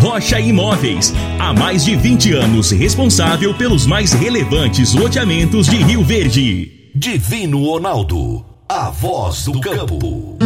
[0.00, 1.12] Rocha Imóveis.
[1.40, 6.90] Há mais de 20 anos responsável pelos mais relevantes loteamentos de Rio Verde.
[6.94, 8.44] Divino Ronaldo.
[8.68, 10.38] A voz do campo.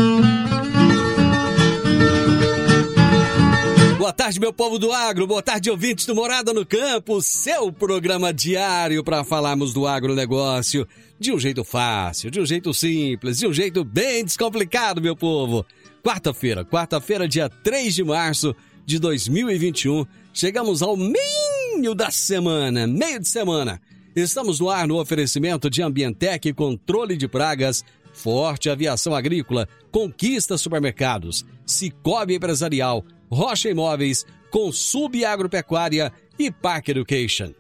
[3.99, 5.27] Boa tarde, meu povo do agro.
[5.27, 7.21] Boa tarde, ouvintes do Morada no Campo.
[7.21, 10.89] Seu programa diário para falarmos do agronegócio
[11.21, 15.65] de um jeito fácil, de um jeito simples, de um jeito bem descomplicado, meu povo.
[16.03, 20.07] Quarta-feira, quarta-feira, dia 3 de março de 2021.
[20.33, 23.81] Chegamos ao meio da semana, meio de semana.
[24.15, 31.47] Estamos no ar no oferecimento de Ambientec Controle de Pragas, Forte Aviação Agrícola, Conquista Supermercados,
[31.65, 37.55] Cicobi Empresarial, Rocha Imóveis, Consub Agropecuária e Park Education.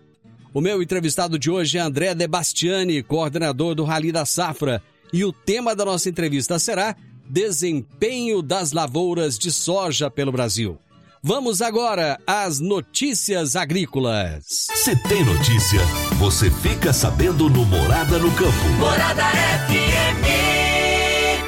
[0.53, 5.33] O meu entrevistado de hoje é André Debastiani, coordenador do Rally da Safra, e o
[5.33, 6.95] tema da nossa entrevista será
[7.29, 10.79] Desempenho das lavouras de soja pelo Brasil.
[11.25, 14.67] Vamos agora às notícias agrícolas.
[14.75, 15.79] Se tem notícia,
[16.19, 18.69] você fica sabendo no Morada no Campo.
[18.81, 19.23] Morada
[19.69, 20.29] FM.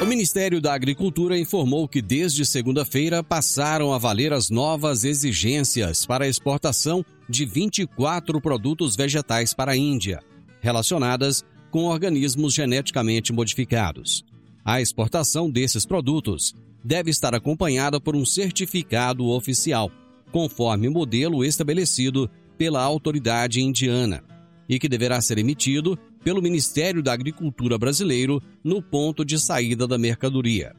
[0.01, 6.23] O Ministério da Agricultura informou que desde segunda-feira passaram a valer as novas exigências para
[6.23, 10.23] a exportação de 24 produtos vegetais para a Índia,
[10.61, 14.23] relacionadas com organismos geneticamente modificados.
[14.63, 16.55] A exportação desses produtos
[16.85, 19.91] deve estar acompanhada por um certificado oficial,
[20.31, 22.29] conforme modelo estabelecido
[22.59, 24.23] pela autoridade indiana,
[24.69, 29.97] e que deverá ser emitido pelo Ministério da Agricultura brasileiro no ponto de saída da
[29.97, 30.75] mercadoria.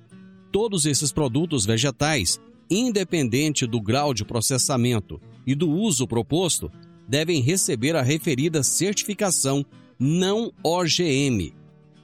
[0.53, 2.41] Todos esses produtos vegetais,
[2.71, 6.71] independente do grau de processamento e do uso proposto,
[7.09, 9.67] devem receber a referida certificação
[9.99, 11.53] não OGM.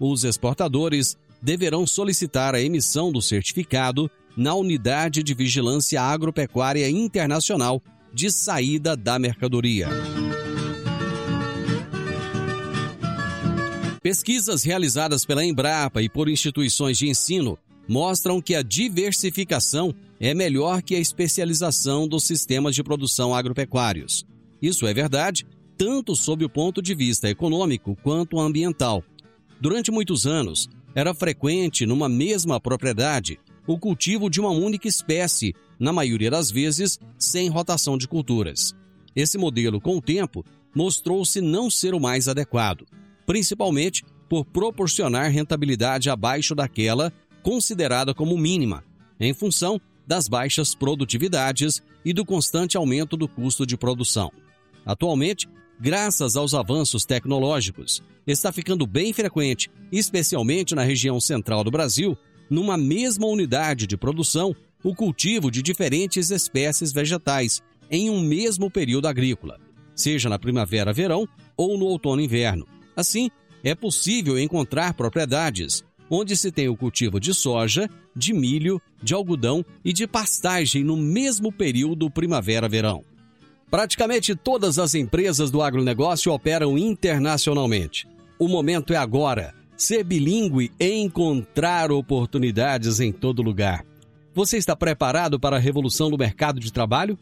[0.00, 7.82] Os exportadores deverão solicitar a emissão do certificado na Unidade de Vigilância Agropecuária Internacional
[8.14, 9.88] de saída da mercadoria.
[14.02, 20.82] Pesquisas realizadas pela Embrapa e por instituições de ensino mostram que a diversificação é melhor
[20.82, 24.24] que a especialização dos sistemas de produção agropecuários.
[24.60, 29.02] Isso é verdade tanto sob o ponto de vista econômico quanto ambiental.
[29.60, 35.92] Durante muitos anos, era frequente numa mesma propriedade o cultivo de uma única espécie, na
[35.92, 38.74] maioria das vezes sem rotação de culturas.
[39.14, 40.44] Esse modelo, com o tempo,
[40.74, 42.86] mostrou-se não ser o mais adequado
[43.26, 48.84] principalmente por proporcionar rentabilidade abaixo daquela considerada como mínima,
[49.18, 54.32] em função das baixas produtividades e do constante aumento do custo de produção.
[54.84, 55.48] Atualmente,
[55.82, 62.16] graças aos avanços tecnológicos, está ficando bem frequente, especialmente na região central do Brasil,
[62.48, 64.54] numa mesma unidade de produção,
[64.84, 67.60] o cultivo de diferentes espécies vegetais
[67.90, 69.58] em um mesmo período agrícola,
[69.94, 73.30] seja na primavera-verão ou no outono-inverno, Assim,
[73.64, 79.64] é possível encontrar propriedades onde se tem o cultivo de soja, de milho, de algodão
[79.82, 83.02] e de pastagem no mesmo período primavera-verão.
[83.72, 88.06] Praticamente todas as empresas do agronegócio operam internacionalmente.
[88.38, 89.54] O momento é agora.
[89.78, 93.82] Ser bilíngue e encontrar oportunidades em todo lugar.
[94.34, 97.18] Você está preparado para a revolução do mercado de trabalho?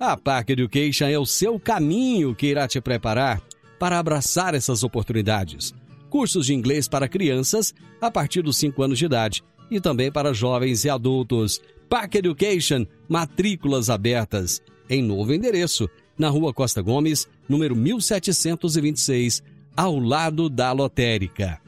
[0.00, 3.40] A Park Education é o seu caminho que irá te preparar
[3.78, 5.72] para abraçar essas oportunidades.
[6.10, 10.34] Cursos de inglês para crianças a partir dos 5 anos de idade e também para
[10.34, 11.60] jovens e adultos.
[11.88, 14.60] Park Education, matrículas abertas.
[14.92, 19.42] Em novo endereço, na rua Costa Gomes, número 1726,
[19.74, 21.58] ao lado da lotérica.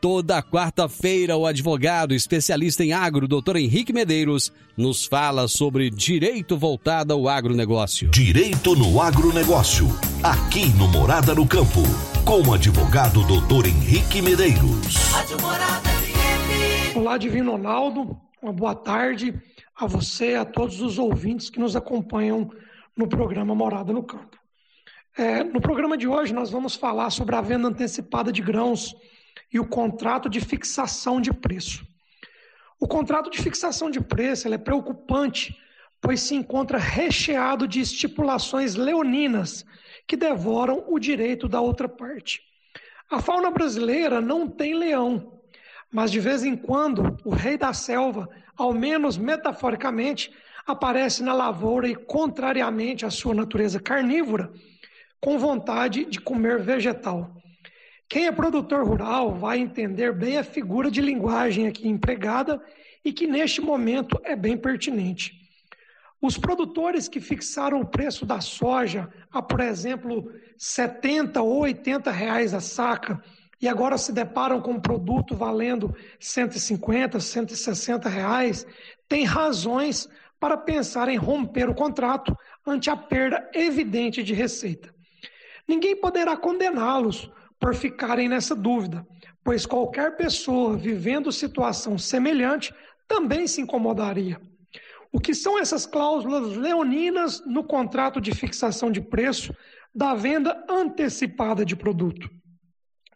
[0.00, 7.12] Toda quarta-feira, o advogado especialista em agro, doutor Henrique Medeiros, nos fala sobre direito voltado
[7.12, 8.10] ao agronegócio.
[8.10, 9.88] Direito no agronegócio,
[10.22, 11.82] aqui no Morada no Campo,
[12.24, 14.94] com o advogado doutor Henrique Medeiros.
[16.94, 19.34] Olá, Divino Ronaldo, uma boa tarde
[19.84, 22.50] a você, a todos os ouvintes que nos acompanham
[22.96, 24.38] no programa Morada no Campo.
[25.16, 28.94] É, no programa de hoje, nós vamos falar sobre a venda antecipada de grãos
[29.52, 31.86] e o contrato de fixação de preço.
[32.80, 35.56] O contrato de fixação de preço é preocupante
[36.02, 39.64] pois se encontra recheado de estipulações leoninas
[40.04, 42.42] que devoram o direito da outra parte.
[43.08, 45.40] A fauna brasileira não tem leão,
[45.92, 48.28] mas de vez em quando o rei da selva,
[48.62, 50.32] ao menos metaforicamente,
[50.64, 54.52] aparece na lavoura e, contrariamente à sua natureza carnívora,
[55.20, 57.42] com vontade de comer vegetal.
[58.08, 62.62] Quem é produtor rural vai entender bem a figura de linguagem aqui empregada
[63.04, 65.32] e que neste momento é bem pertinente.
[66.20, 72.54] Os produtores que fixaram o preço da soja a, por exemplo, 70 ou 80 reais
[72.54, 73.20] a saca
[73.62, 78.66] e agora se deparam com um produto valendo 150, 160 reais,
[79.08, 80.08] têm razões
[80.40, 82.36] para pensar em romper o contrato
[82.66, 84.92] ante a perda evidente de receita.
[85.68, 87.30] Ninguém poderá condená-los
[87.60, 89.06] por ficarem nessa dúvida,
[89.44, 92.74] pois qualquer pessoa vivendo situação semelhante
[93.06, 94.40] também se incomodaria.
[95.12, 99.54] O que são essas cláusulas leoninas no contrato de fixação de preço
[99.94, 102.28] da venda antecipada de produto?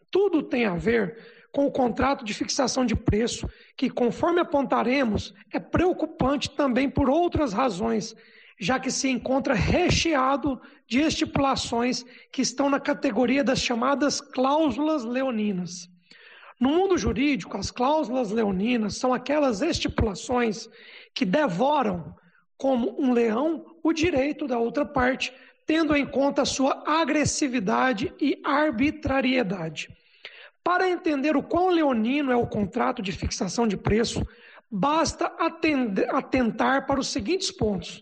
[0.09, 1.17] Tudo tem a ver
[1.51, 7.53] com o contrato de fixação de preço, que, conforme apontaremos, é preocupante também por outras
[7.53, 8.15] razões,
[8.59, 15.89] já que se encontra recheado de estipulações que estão na categoria das chamadas cláusulas leoninas.
[16.59, 20.67] No mundo jurídico, as cláusulas leoninas são aquelas estipulações
[21.13, 22.15] que devoram,
[22.57, 25.31] como um leão, o direito da outra parte,
[25.67, 29.89] tendo em conta sua agressividade e arbitrariedade.
[30.63, 34.25] Para entender o quão leonino é o contrato de fixação de preço,
[34.71, 35.25] basta
[36.09, 38.01] atentar para os seguintes pontos.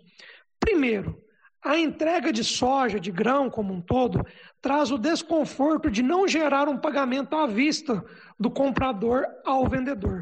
[0.59, 1.21] Primeiro,
[1.63, 4.23] a entrega de soja, de grão como um todo,
[4.61, 8.05] traz o desconforto de não gerar um pagamento à vista
[8.39, 10.21] do comprador ao vendedor.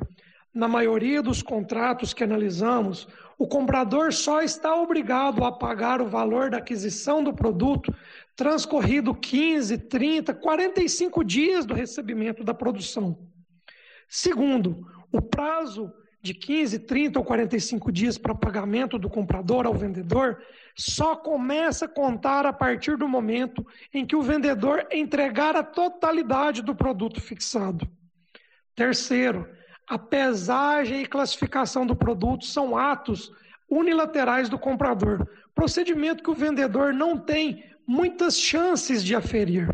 [0.54, 3.08] Na maioria dos contratos que analisamos,
[3.40, 7.94] o comprador só está obrigado a pagar o valor da aquisição do produto
[8.36, 13.18] transcorrido 15, 30, 45 dias do recebimento da produção.
[14.08, 15.92] Segundo, o prazo
[16.22, 20.42] de 15, 30 ou 45 dias para pagamento do comprador ao vendedor
[20.76, 26.62] só começa a contar a partir do momento em que o vendedor entregar a totalidade
[26.62, 27.88] do produto fixado.
[28.74, 29.48] Terceiro,
[29.88, 33.32] a pesagem e classificação do produto são atos
[33.70, 39.70] unilaterais do comprador, procedimento que o vendedor não tem muitas chances de aferir.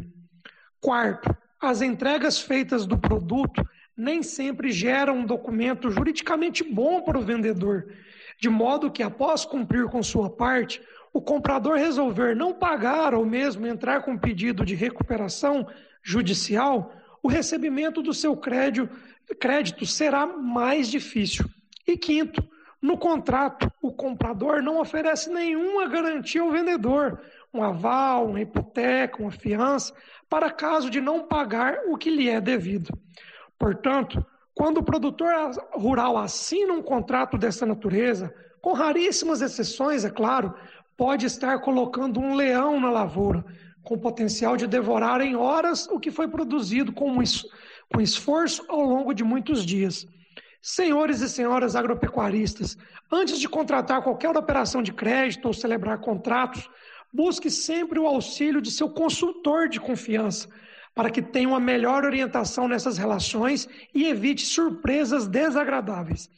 [0.82, 3.64] Quarto, as entregas feitas do produto
[3.96, 7.94] nem sempre geram um documento juridicamente bom para o vendedor,
[8.40, 13.68] de modo que, após cumprir com sua parte, o comprador resolver não pagar ou mesmo
[13.68, 15.68] entrar com pedido de recuperação
[16.02, 18.90] judicial, o recebimento do seu crédito,
[19.36, 21.46] crédito será mais difícil.
[21.88, 22.44] E quinto,
[22.82, 27.22] no contrato, o comprador não oferece nenhuma garantia ao vendedor,
[27.54, 29.94] um aval, uma hipoteca, uma fiança,
[30.30, 32.98] para caso de não pagar o que lhe é devido.
[33.58, 35.34] Portanto, quando o produtor
[35.74, 40.54] rural assina um contrato dessa natureza, com raríssimas exceções, é claro,
[40.96, 43.44] pode estar colocando um leão na lavoura,
[43.84, 47.22] com potencial de devorar em horas o que foi produzido com,
[47.94, 50.08] com esforço ao longo de muitos dias.
[50.62, 52.78] Senhores e senhoras agropecuaristas,
[53.12, 56.70] antes de contratar qualquer operação de crédito ou celebrar contratos,
[57.14, 60.48] busque sempre o auxílio de seu consultor de confiança,
[60.94, 66.30] para que tenha uma melhor orientação nessas relações e evite surpresas desagradáveis.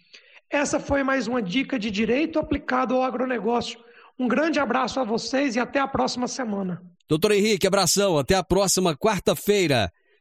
[0.50, 3.80] Essa foi mais uma dica de direito aplicado ao agronegócio.
[4.20, 6.82] Um grande abraço a vocês e até a próxima semana.
[7.08, 8.18] Doutor Henrique, abração.
[8.18, 9.92] Até a próxima quarta-feira.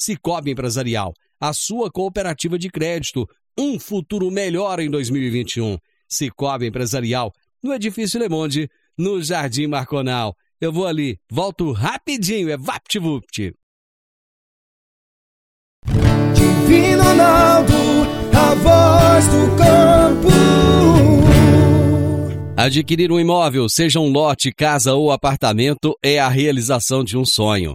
[0.00, 3.28] Cicobi Empresarial, a sua cooperativa de crédito,
[3.58, 5.76] um futuro melhor em 2021.
[6.08, 7.30] Cicobi Empresarial,
[7.62, 10.34] no Edifício Le Monde, no Jardim Marconal.
[10.58, 13.54] Eu vou ali, volto rapidinho, é VaptVupt.
[16.34, 17.74] Divino Ronaldo,
[18.32, 20.28] a voz do campo.
[22.56, 27.74] Adquirir um imóvel, seja um lote, casa ou apartamento, é a realização de um sonho.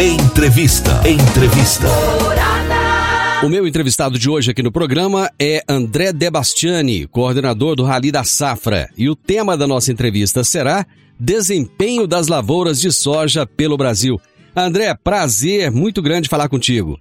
[0.00, 0.92] Entrevista.
[1.08, 1.88] Entrevista.
[3.44, 8.22] O meu entrevistado de hoje aqui no programa é André Debastiani, coordenador do Rally da
[8.22, 8.88] Safra.
[8.96, 10.86] E o tema da nossa entrevista será
[11.18, 14.20] Desempenho das lavouras de soja pelo Brasil.
[14.54, 16.96] André, prazer muito grande falar contigo.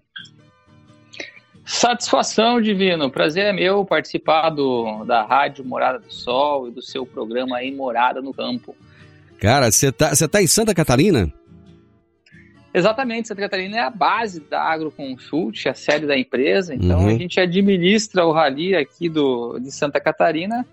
[1.64, 3.12] Satisfação, Divino.
[3.12, 7.72] Prazer é meu participar do, da Rádio Morada do Sol e do seu programa aí,
[7.72, 8.76] Morada no Campo.
[9.40, 11.32] Cara, você tá, tá em Santa Catarina?
[12.78, 17.08] Exatamente, Santa Catarina é a base da AgroConsult, a sede da empresa, então uhum.
[17.08, 20.64] a gente administra o rally aqui do, de Santa Catarina,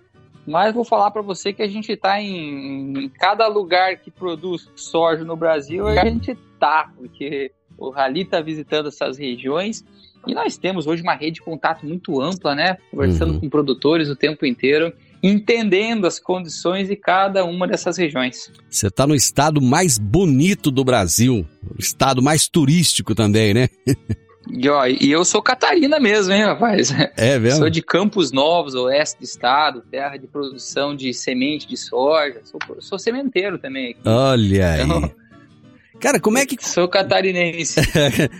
[0.45, 4.69] mas vou falar para você que a gente está em, em, cada lugar que produz
[4.75, 9.83] soja no Brasil, a gente está, porque o rally está visitando essas regiões
[10.27, 12.77] e nós temos hoje uma rede de contato muito ampla, né?
[12.91, 13.39] Conversando uhum.
[13.39, 18.51] com produtores o tempo inteiro entendendo as condições de cada uma dessas regiões.
[18.69, 21.45] Você está no estado mais bonito do Brasil,
[21.77, 23.69] estado mais turístico também, né?
[24.47, 26.93] E, ó, e eu sou Catarina mesmo, hein, rapaz?
[27.17, 27.59] É mesmo?
[27.59, 32.41] Sou de Campos Novos, oeste do estado, terra de produção de semente de soja.
[32.43, 33.91] Sou, sou sementeiro também.
[33.91, 33.99] Aqui.
[34.05, 35.11] Olha então, aí.
[35.99, 36.57] Cara, como é que.
[36.61, 37.79] Sou catarinense.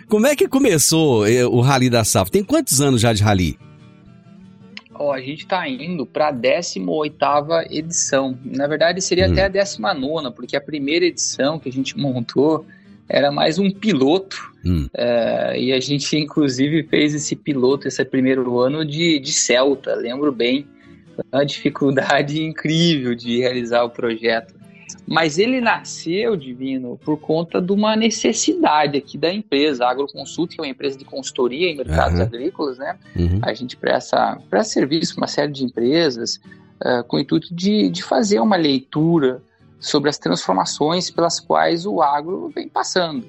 [0.08, 2.32] como é que começou eh, o Rally da Safra?
[2.32, 3.58] Tem quantos anos já de Rally?
[4.98, 7.16] Ó, a gente está indo para a 18
[7.70, 8.38] edição.
[8.44, 9.32] Na verdade, seria hum.
[9.32, 12.66] até a 19, porque a primeira edição que a gente montou
[13.08, 14.38] era mais um piloto.
[14.66, 14.88] Hum.
[14.94, 20.32] É, e a gente, inclusive, fez esse piloto, esse primeiro ano de, de Celta, lembro
[20.32, 20.68] bem.
[21.32, 24.56] Uma dificuldade incrível de realizar o projeto.
[25.08, 29.86] Mas ele nasceu, Divino, por conta de uma necessidade aqui da empresa.
[29.86, 32.26] A Agroconsult, que é uma empresa de consultoria em mercados uhum.
[32.26, 32.98] agrícolas, né?
[33.16, 33.40] Uhum.
[33.42, 36.40] A gente presta, presta serviço para uma série de empresas
[36.84, 39.42] uh, com o intuito de, de fazer uma leitura
[39.80, 43.26] sobre as transformações pelas quais o agro vem passando.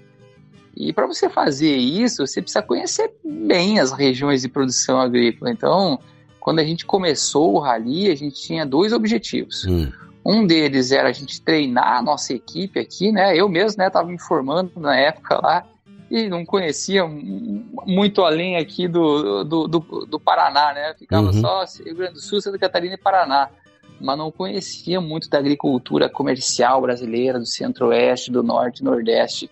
[0.75, 5.51] E para você fazer isso, você precisa conhecer bem as regiões de produção agrícola.
[5.51, 5.99] Então,
[6.39, 9.65] quando a gente começou o Rally, a gente tinha dois objetivos.
[9.67, 9.91] Hum.
[10.29, 13.37] Um deles era a gente treinar a nossa equipe aqui, né?
[13.37, 15.65] Eu mesmo, né, estava me formando na época lá
[16.11, 20.95] e não conhecia muito além aqui do, do, do, do Paraná, né?
[20.99, 21.41] Ficava uhum.
[21.41, 23.49] só Rio Grande do Sul, Santa Catarina e Paraná.
[24.01, 29.49] Mas não conhecia muito da agricultura comercial brasileira, do centro-oeste, do norte e nordeste.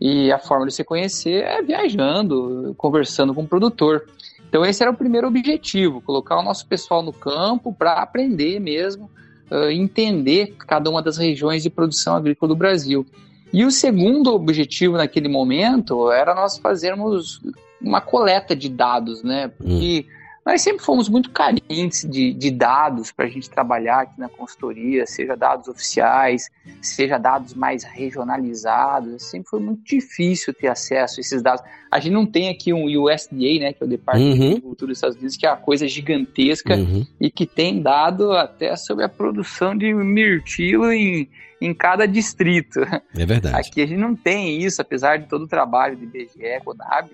[0.00, 4.06] E a forma de se conhecer é viajando, conversando com o produtor.
[4.48, 9.10] Então esse era o primeiro objetivo, colocar o nosso pessoal no campo para aprender mesmo
[9.50, 13.06] uh, entender cada uma das regiões de produção agrícola do Brasil.
[13.52, 17.40] E o segundo objetivo naquele momento era nós fazermos
[17.80, 19.48] uma coleta de dados, né?
[19.48, 24.20] Porque hum nós sempre fomos muito carentes de, de dados para a gente trabalhar aqui
[24.20, 26.50] na consultoria, seja dados oficiais,
[26.82, 29.22] seja dados mais regionalizados.
[29.30, 31.64] Sempre foi muito difícil ter acesso a esses dados.
[31.90, 34.38] A gente não tem aqui um USDA, né, que é o Departamento uhum.
[34.38, 37.06] de Agricultura dos Estados Unidos, que é uma coisa gigantesca uhum.
[37.18, 41.26] e que tem dado até sobre a produção de mirtilo em,
[41.58, 42.80] em cada distrito.
[43.16, 43.56] É verdade.
[43.56, 47.08] Aqui a gente não tem isso, apesar de todo o trabalho de IBGE, CONAB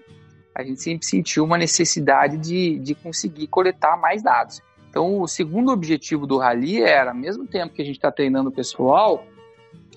[0.55, 4.61] a gente sempre sentiu uma necessidade de, de conseguir coletar mais dados.
[4.89, 8.49] Então, o segundo objetivo do Rally era, ao mesmo tempo que a gente está treinando
[8.51, 9.25] o pessoal,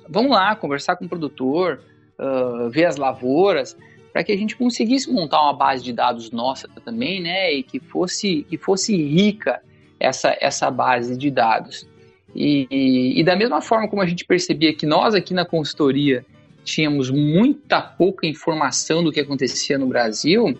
[0.07, 1.81] vamos lá conversar com o produtor,
[2.19, 3.75] uh, ver as lavouras,
[4.11, 7.79] para que a gente conseguisse montar uma base de dados nossa também, né, e que
[7.79, 9.59] fosse, que fosse rica
[9.99, 11.87] essa, essa base de dados.
[12.35, 16.23] E, e, e da mesma forma como a gente percebia que nós aqui na consultoria
[16.63, 20.57] tínhamos muita pouca informação do que acontecia no Brasil,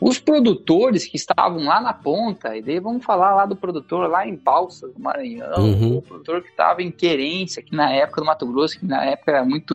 [0.00, 4.26] os produtores que estavam lá na ponta, e daí vamos falar lá do produtor lá
[4.26, 5.98] em Balsa, do Maranhão, uhum.
[5.98, 9.32] o produtor que estava em Querência, que na época do Mato Grosso, que na época
[9.32, 9.74] era muito,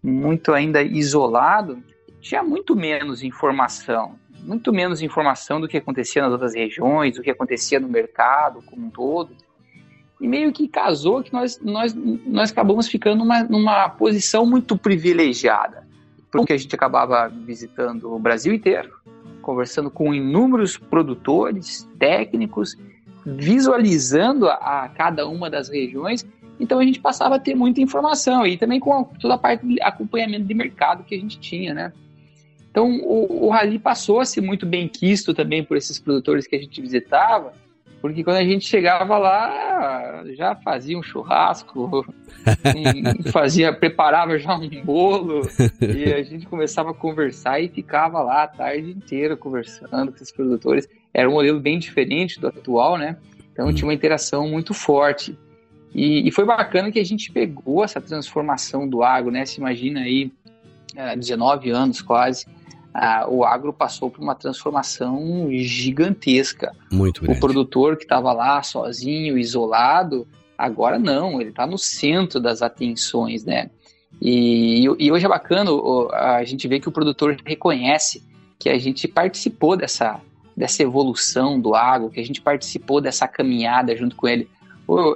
[0.00, 1.82] muito ainda isolado,
[2.20, 7.30] tinha muito menos informação, muito menos informação do que acontecia nas outras regiões, do que
[7.30, 9.34] acontecia no mercado como um todo
[10.20, 15.86] e meio que casou que nós, nós, nós acabamos ficando numa, numa posição muito privilegiada,
[16.30, 18.90] porque a gente acabava visitando o Brasil inteiro,
[19.40, 22.76] conversando com inúmeros produtores, técnicos,
[23.24, 26.26] visualizando a, a cada uma das regiões,
[26.58, 29.80] então a gente passava a ter muita informação e também com toda a parte de
[29.80, 31.92] acompanhamento de mercado que a gente tinha, né?
[32.70, 36.54] Então o, o Rally passou a ser muito bem quisto também por esses produtores que
[36.54, 37.54] a gente visitava,
[38.00, 42.06] porque quando a gente chegava lá, já fazia um churrasco,
[43.30, 45.42] fazia, preparava já um bolo,
[45.80, 50.32] e a gente começava a conversar e ficava lá a tarde inteira conversando com esses
[50.32, 50.88] produtores.
[51.12, 53.16] Era um modelo bem diferente do atual, né?
[53.52, 53.74] Então hum.
[53.74, 55.38] tinha uma interação muito forte.
[55.94, 59.44] E, e, foi bacana que a gente pegou essa transformação do agro, né?
[59.44, 60.32] Se imagina aí,
[61.16, 62.46] 19 anos quase,
[62.92, 66.74] ah, o agro passou por uma transformação gigantesca.
[66.90, 67.38] Muito grande.
[67.38, 70.26] O produtor que estava lá sozinho, isolado,
[70.58, 73.70] agora não, ele está no centro das atenções, né?
[74.20, 75.70] E, e, hoje é bacana
[76.12, 78.22] a gente ver que o produtor reconhece
[78.58, 80.20] que a gente participou dessa,
[80.54, 84.48] dessa evolução do agro, que a gente participou dessa caminhada junto com ele.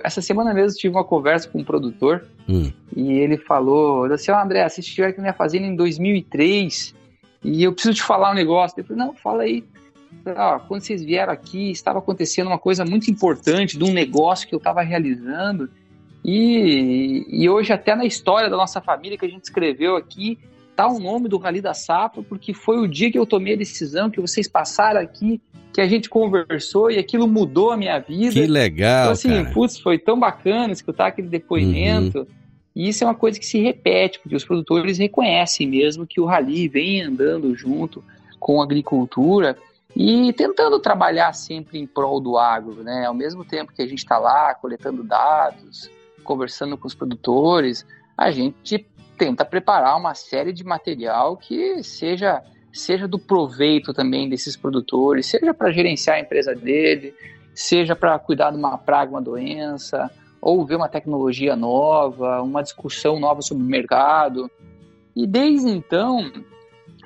[0.03, 2.73] Essa semana mesmo tive uma conversa com um produtor hum.
[2.97, 6.95] e ele falou assim, oh, André, se estiver aqui na minha fazenda em 2003
[7.45, 8.81] e eu preciso te falar um negócio.
[8.81, 9.63] Eu falei, não, fala aí.
[10.25, 14.55] Ah, quando vocês vieram aqui, estava acontecendo uma coisa muito importante de um negócio que
[14.55, 15.69] eu estava realizando.
[16.25, 20.39] E, e hoje, até na história da nossa família que a gente escreveu aqui,
[20.75, 23.59] tá o nome do Rally da Safra, porque foi o dia que eu tomei a
[23.59, 25.41] decisão, que vocês passaram aqui,
[25.73, 28.33] que a gente conversou e aquilo mudou a minha vida.
[28.33, 29.03] Que legal.
[29.03, 29.51] Então, assim, cara.
[29.53, 32.21] putz, foi tão bacana escutar aquele depoimento.
[32.21, 32.27] Uhum.
[32.75, 36.25] E isso é uma coisa que se repete, porque os produtores reconhecem mesmo que o
[36.25, 38.03] rally vem andando junto
[38.41, 39.57] com a agricultura
[39.97, 43.07] e tentando trabalhar sempre em prol do agro, né?
[43.07, 45.89] Ao mesmo tempo que a gente está lá coletando dados,
[46.25, 47.87] conversando com os produtores,
[48.19, 48.85] a gente
[49.17, 55.55] tenta preparar uma série de material que seja seja do proveito também desses produtores, seja
[55.55, 57.15] para gerenciar a empresa dele,
[57.55, 60.11] seja para cuidar de uma praga, uma doença,
[60.45, 64.51] ou ver uma tecnologia nova, uma discussão nova sobre o mercado.
[65.17, 66.31] E desde então,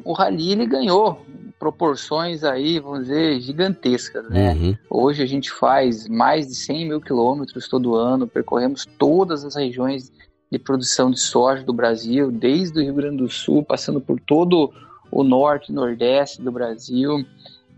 [0.05, 1.25] o rally ele ganhou
[1.57, 4.55] proporções aí, vamos dizer, gigantescas, né?
[4.55, 4.77] Uhum.
[4.91, 10.13] Hoje a gente faz mais de 100 mil quilômetros todo ano, percorremos todas as regiões
[10.51, 14.73] de produção de soja do Brasil, desde o Rio Grande do Sul, passando por todo
[15.13, 17.25] o norte e nordeste do Brasil.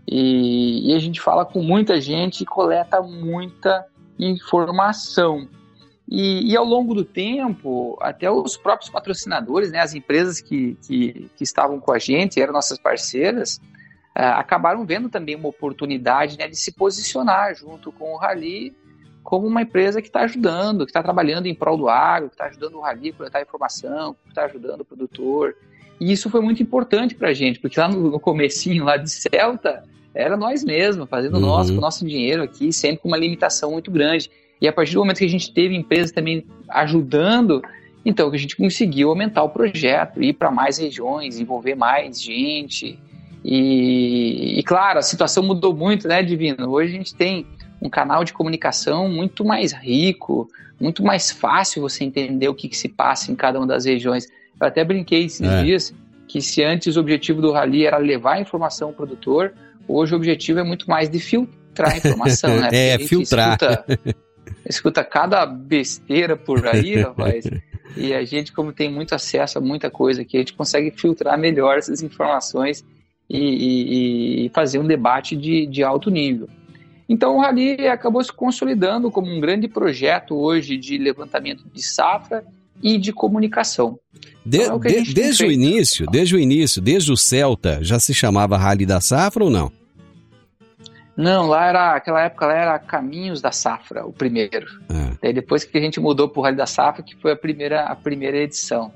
[0.07, 3.85] E, e a gente fala com muita gente e coleta muita
[4.17, 5.47] informação.
[6.11, 11.31] E, e, ao longo do tempo, até os próprios patrocinadores, né, as empresas que, que,
[11.37, 13.61] que estavam com a gente, eram nossas parceiras,
[14.13, 18.75] uh, acabaram vendo também uma oportunidade né, de se posicionar junto com o Rally
[19.23, 22.47] como uma empresa que está ajudando, que está trabalhando em prol do agro, que está
[22.47, 25.55] ajudando o Rally a coletar informação, que está ajudando o produtor.
[25.97, 29.09] E isso foi muito importante para a gente, porque lá no, no comecinho lá de
[29.09, 31.41] Celta, era nós mesmos, fazendo uhum.
[31.41, 34.29] nosso, com o nosso dinheiro aqui, sempre com uma limitação muito grande.
[34.61, 37.63] E a partir do momento que a gente teve empresas também ajudando,
[38.05, 42.99] então que a gente conseguiu aumentar o projeto, ir para mais regiões, envolver mais gente.
[43.43, 46.69] E, e, claro, a situação mudou muito, né, Divino?
[46.69, 47.47] Hoje a gente tem
[47.81, 50.47] um canal de comunicação muito mais rico,
[50.79, 54.27] muito mais fácil você entender o que, que se passa em cada uma das regiões.
[54.59, 55.63] Eu até brinquei esses é.
[55.63, 55.93] dias
[56.27, 59.53] que se antes o objetivo do Rally era levar a informação ao produtor,
[59.87, 62.69] hoje o objetivo é muito mais de filtrar a informação, né?
[62.71, 63.57] é, filtrar.
[63.59, 63.85] Escuta,
[64.65, 67.45] escuta cada besteira por aí, rapaz.
[67.95, 71.37] e a gente, como tem muito acesso a muita coisa aqui, a gente consegue filtrar
[71.37, 72.85] melhor essas informações
[73.29, 76.47] e, e, e fazer um debate de, de alto nível.
[77.07, 82.43] Então o Rally acabou se consolidando como um grande projeto hoje de levantamento de safra
[82.81, 83.99] e de comunicação.
[84.45, 88.13] De, então, é de, desde o início, desde o início, desde o Celta, já se
[88.13, 89.71] chamava Rally da Safra ou não?
[91.15, 94.67] Não, lá era, aquela época lá era Caminhos da Safra, o primeiro.
[94.89, 95.17] É.
[95.21, 97.83] Daí depois que a gente mudou para o Rally da Safra, que foi a primeira,
[97.83, 98.93] a primeira edição.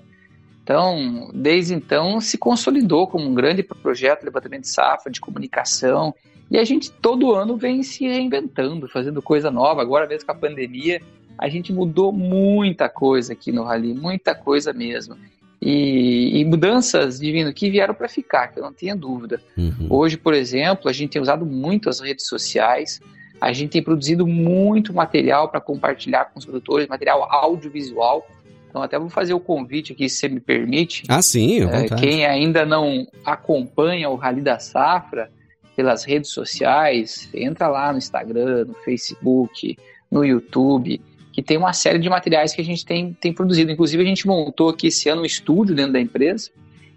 [0.63, 6.11] Então, desde então, se consolidou como um grande projeto de levantamento de safra, de comunicação,
[6.49, 9.83] e a gente todo ano vem se reinventando, fazendo coisa nova.
[9.83, 10.99] Agora mesmo com a pandemia,
[11.37, 15.15] a gente mudou muita coisa aqui no Rally, muita coisa mesmo.
[15.61, 19.41] E, e, mudanças divino que vieram para ficar, que eu não tenho dúvida.
[19.57, 19.87] Uhum.
[19.89, 22.99] Hoje, por exemplo, a gente tem usado muito as redes sociais,
[23.39, 28.27] a gente tem produzido muito material para compartilhar com os produtores, material audiovisual.
[28.69, 31.03] Então, até vou fazer o convite aqui, se você me permite.
[31.07, 35.31] Ah, sim, é, Quem ainda não acompanha o Rally da Safra
[35.75, 39.77] pelas redes sociais, entra lá no Instagram, no Facebook,
[40.11, 41.01] no YouTube
[41.35, 43.69] que tem uma série de materiais que a gente tem, tem produzido.
[43.69, 46.49] Inclusive, a gente montou aqui esse ano um estúdio dentro da empresa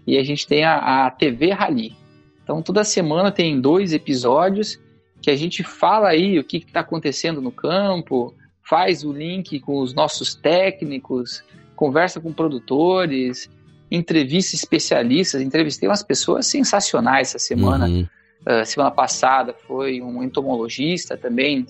[0.07, 1.93] e a gente tem a, a TV Rally.
[2.41, 4.79] Então, toda semana tem dois episódios
[5.21, 9.81] que a gente fala aí o que está acontecendo no campo, faz o link com
[9.81, 11.43] os nossos técnicos,
[11.75, 13.51] conversa com produtores,
[13.91, 15.41] entrevista especialistas.
[15.41, 17.87] Entrevistei umas pessoas sensacionais essa semana.
[17.87, 18.07] Uhum.
[18.47, 21.67] Uh, semana passada foi um entomologista também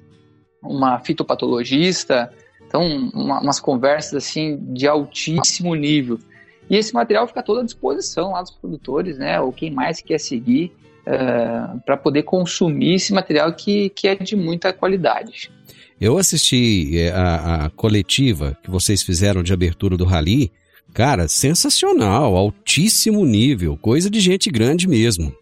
[0.62, 2.32] uma fitopatologista,
[2.70, 6.20] então uma, umas conversas assim de altíssimo nível.
[6.70, 10.20] E esse material fica todo à disposição lá dos produtores, né, ou quem mais quer
[10.20, 15.52] seguir, uh, eh, para poder consumir esse material que, que é de muita qualidade.
[16.00, 20.52] Eu assisti eh, a, a coletiva que vocês fizeram de abertura do Rally,
[20.94, 25.36] cara, sensacional, altíssimo nível, coisa de gente grande mesmo.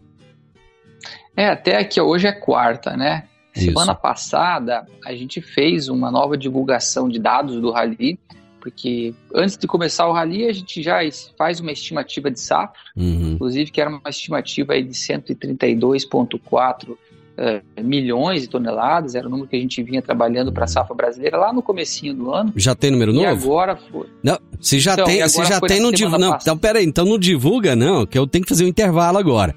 [1.36, 3.24] É, até que hoje é quarta, né?
[3.58, 3.66] Isso.
[3.66, 8.18] Semana passada a gente fez uma nova divulgação de dados do Rally,
[8.60, 10.98] porque antes de começar o Rally a gente já
[11.36, 13.32] faz uma estimativa de safra, uhum.
[13.34, 16.96] inclusive que era uma estimativa aí de 132,4 uh,
[17.38, 20.94] eh, milhões de toneladas, era o número que a gente vinha trabalhando para a safra
[20.94, 22.52] brasileira lá no comecinho do ano.
[22.56, 23.24] Já tem número novo?
[23.24, 24.06] E agora foi.
[24.22, 27.18] Não, se já então, tem, se já tem não divulga, não, então peraí, então não
[27.18, 29.54] divulga não, que eu tenho que fazer um intervalo agora.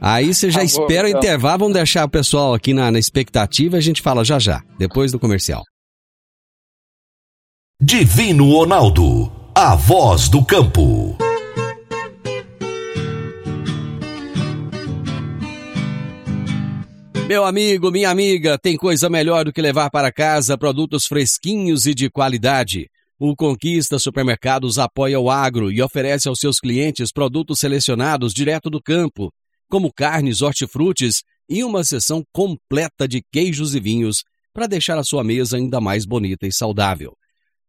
[0.00, 1.20] Aí você já tá espera então.
[1.20, 4.62] o intervalo, vamos deixar o pessoal aqui na, na expectativa, a gente fala já já,
[4.78, 5.62] depois do comercial.
[7.80, 11.16] Divino Ronaldo, a voz do campo.
[17.26, 21.94] Meu amigo, minha amiga, tem coisa melhor do que levar para casa produtos fresquinhos e
[21.94, 22.88] de qualidade.
[23.18, 28.80] O Conquista Supermercados apoia o agro e oferece aos seus clientes produtos selecionados direto do
[28.80, 29.32] campo
[29.68, 35.22] como carnes, hortifrutis e uma seção completa de queijos e vinhos para deixar a sua
[35.22, 37.12] mesa ainda mais bonita e saudável.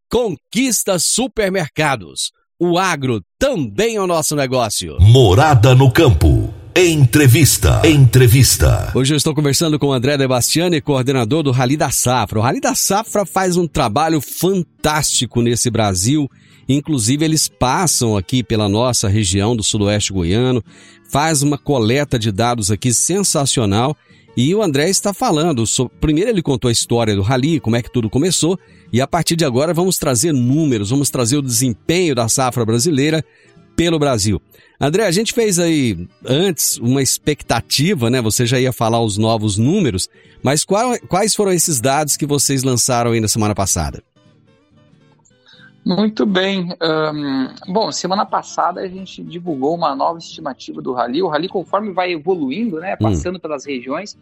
[0.10, 2.32] Conquista Supermercados.
[2.60, 4.98] O agro também é o nosso negócio.
[5.00, 6.54] Morada no campo.
[6.80, 7.82] Entrevista.
[7.84, 8.92] Entrevista.
[8.96, 12.40] Hoje eu estou conversando com o André Debastiani, coordenador do Rally da Safra.
[12.40, 16.30] O Rally da Safra faz um trabalho fantástico nesse Brasil.
[16.70, 20.64] Inclusive, eles passam aqui pela nossa região do sudoeste goiano,
[21.10, 23.96] faz uma coleta de dados aqui sensacional.
[24.36, 25.66] E o André está falando.
[25.66, 25.94] Sobre...
[26.00, 28.60] Primeiro, ele contou a história do Rally, como é que tudo começou.
[28.94, 33.26] E a partir de agora, vamos trazer números, vamos trazer o desempenho da safra brasileira
[33.76, 34.42] pelo Brasil.
[34.80, 38.22] André, a gente fez aí antes uma expectativa, né?
[38.22, 40.08] Você já ia falar os novos números,
[40.44, 44.04] mas qual, quais foram esses dados que vocês lançaram aí na semana passada?
[45.88, 46.76] Muito bem.
[46.82, 51.24] Um, bom, semana passada a gente divulgou uma nova estimativa do Rally.
[51.24, 53.04] O Rally, conforme vai evoluindo, né, hum.
[53.04, 53.40] passando hum.
[53.40, 54.18] pelas regiões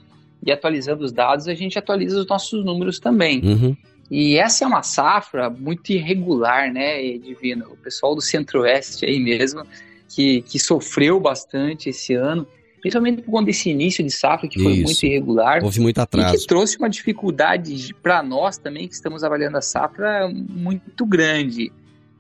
[0.46, 3.42] e atualizando os dados, a gente atualiza os nossos números também.
[3.44, 3.78] Uhum.
[4.12, 7.66] E essa é uma safra muito irregular, né, Divino?
[7.72, 9.64] O pessoal do Centro-Oeste aí mesmo,
[10.08, 12.46] que, que sofreu bastante esse ano
[12.86, 14.84] principalmente por conta desse início de safra que foi Isso.
[14.84, 15.64] muito irregular.
[15.64, 16.36] Houve muito atraso.
[16.36, 21.72] E que trouxe uma dificuldade para nós também, que estamos avaliando a safra, muito grande.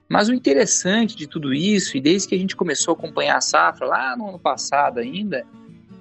[0.10, 3.42] Mas o interessante de tudo isso, e desde que a gente começou a acompanhar a
[3.42, 5.46] safra lá no ano passado ainda,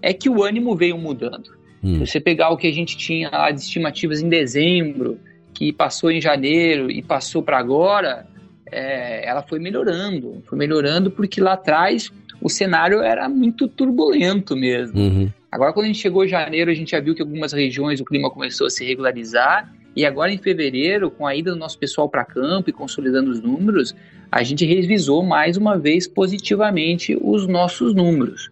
[0.00, 1.50] é que o ânimo veio mudando.
[1.83, 1.98] Hum.
[1.98, 5.20] Se você pegar o que a gente tinha lá de estimativas em dezembro,
[5.53, 8.27] que passou em janeiro e passou para agora,
[8.72, 10.42] é, ela foi melhorando.
[10.46, 12.11] Foi melhorando porque lá atrás
[12.44, 15.00] o cenário era muito turbulento mesmo.
[15.00, 15.30] Uhum.
[15.50, 18.04] Agora, quando a gente chegou em janeiro, a gente já viu que algumas regiões o
[18.04, 19.72] clima começou a se regularizar.
[19.96, 23.40] E agora, em fevereiro, com a ida do nosso pessoal para campo e consolidando os
[23.40, 23.96] números,
[24.30, 28.50] a gente revisou mais uma vez positivamente os nossos números.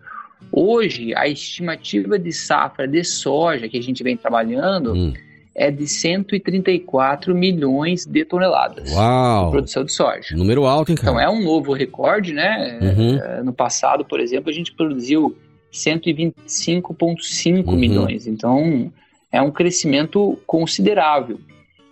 [0.51, 4.93] Hoje, a estimativa de safra de soja que a gente vem trabalhando.
[4.93, 5.13] Uhum
[5.55, 9.47] é de 134 milhões de toneladas Uau.
[9.47, 10.35] de produção de soja.
[10.35, 11.11] Número alto, hein, cara?
[11.11, 12.79] Então é um novo recorde, né?
[12.81, 13.17] Uhum.
[13.19, 15.37] É, no passado, por exemplo, a gente produziu
[15.73, 17.77] 125,5 uhum.
[17.77, 18.27] milhões.
[18.27, 18.91] Então
[19.31, 21.39] é um crescimento considerável.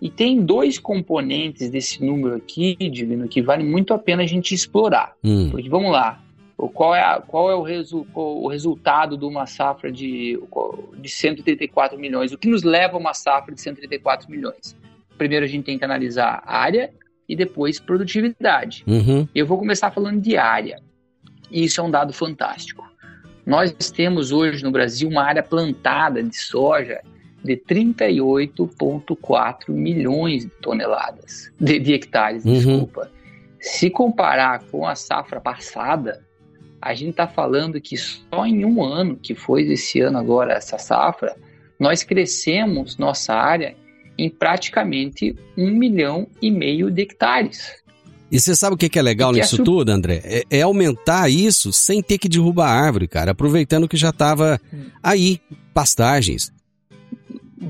[0.01, 4.55] E tem dois componentes desse número aqui, Divino, que vale muito a pena a gente
[4.55, 5.13] explorar.
[5.23, 5.51] Uhum.
[5.51, 6.23] Porque vamos lá,
[6.69, 10.39] qual é, a, qual é o, resu, o, resultado de uma safra de,
[10.99, 12.33] de 134 milhões?
[12.33, 14.77] O que nos leva a uma safra de 134 milhões?
[15.17, 16.93] Primeiro a gente tem que analisar área
[17.29, 18.85] e depois produtividade.
[18.87, 19.27] Uhum.
[19.35, 20.81] Eu vou começar falando de área.
[21.51, 22.87] E isso é um dado fantástico.
[23.47, 27.01] Nós temos hoje no Brasil uma área plantada de soja
[27.43, 32.53] de 38,4 milhões de toneladas, de, de hectares, uhum.
[32.53, 33.11] desculpa.
[33.59, 36.23] Se comparar com a safra passada,
[36.81, 40.79] a gente está falando que só em um ano, que foi esse ano agora, essa
[40.79, 41.37] safra,
[41.79, 43.75] nós crescemos nossa área
[44.17, 47.81] em praticamente um milhão e meio de hectares.
[48.31, 50.21] E você sabe o que é legal nisso é tudo, André?
[50.25, 54.61] É, é, aumentar isso sem ter que derrubar a árvore, cara, aproveitando que já estava
[54.73, 54.85] hum.
[55.03, 55.41] aí,
[55.75, 56.53] pastagens.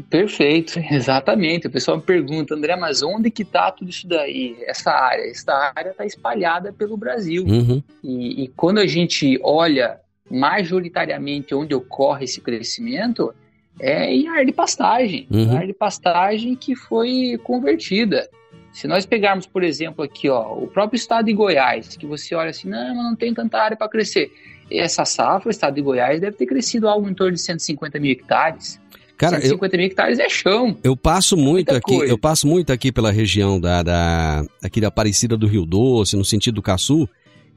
[0.08, 1.66] Perfeito, exatamente.
[1.66, 4.56] O pessoal me pergunta, André, mas onde que está tudo isso daí?
[4.66, 5.30] Essa área?
[5.30, 7.44] Essa área está espalhada pelo Brasil.
[7.44, 7.82] Uhum.
[8.02, 9.98] E, e, quando a gente olha
[10.30, 13.34] majoritariamente onde ocorre esse crescimento,
[13.80, 15.56] é em área de pastagem, Uhum.
[15.56, 18.28] área de pastagem que foi convertida.
[18.72, 22.50] Se nós pegarmos, por exemplo, aqui, ó, o próprio estado de Goiás, que você olha
[22.50, 24.30] assim, não, mas não tem tanta área para crescer.
[24.70, 28.12] Essa safra, o estado de Goiás deve ter crescido algo em torno de 150 mil
[28.12, 28.80] hectares.
[29.20, 30.76] Cara, eu, 150 mil hectares é chão.
[30.82, 32.10] eu passo muito aqui, coisa.
[32.12, 36.24] eu passo muito aqui pela região da, da aqui da Aparecida do Rio Doce, no
[36.24, 37.06] sentido do Caçu.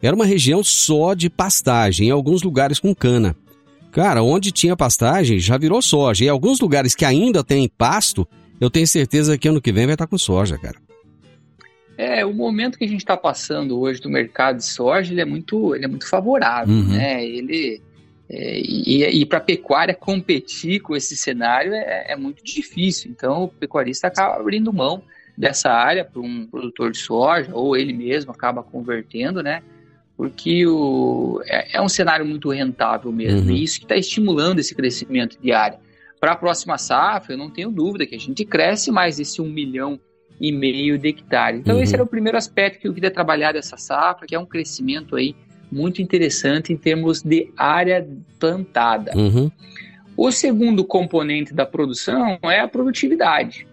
[0.01, 3.33] Era uma região só de pastagem, em alguns lugares com cana.
[3.93, 6.25] Cara, onde tinha pastagem já virou soja.
[6.25, 8.27] E alguns lugares que ainda tem pasto,
[8.59, 10.75] eu tenho certeza que ano que vem vai estar com soja, cara.
[11.97, 15.25] É, o momento que a gente está passando hoje do mercado de soja, ele é
[15.25, 16.87] muito, ele é muito favorável, Uhum.
[16.89, 17.23] né?
[17.25, 17.79] Ele
[18.29, 23.11] é, e e para a pecuária competir com esse cenário é, é muito difícil.
[23.11, 25.03] Então, o pecuarista acaba abrindo mão
[25.37, 29.61] dessa área para um produtor de soja ou ele mesmo acaba convertendo, né?
[30.15, 33.49] Porque o, é, é um cenário muito rentável mesmo.
[33.49, 33.55] Uhum.
[33.55, 35.79] E isso que está estimulando esse crescimento de área.
[36.19, 39.49] Para a próxima safra, eu não tenho dúvida que a gente cresce mais esse um
[39.49, 39.99] milhão
[40.39, 41.59] e meio de hectares.
[41.59, 41.83] Então, Uhum.
[41.83, 45.15] esse era o primeiro aspecto que eu queria trabalhar dessa safra, que é um crescimento
[45.15, 45.35] aí
[45.73, 48.07] muito interessante em termos de área
[48.39, 49.11] plantada.
[49.15, 49.51] Uhum.
[50.15, 53.67] O segundo componente da produção é a produtividade.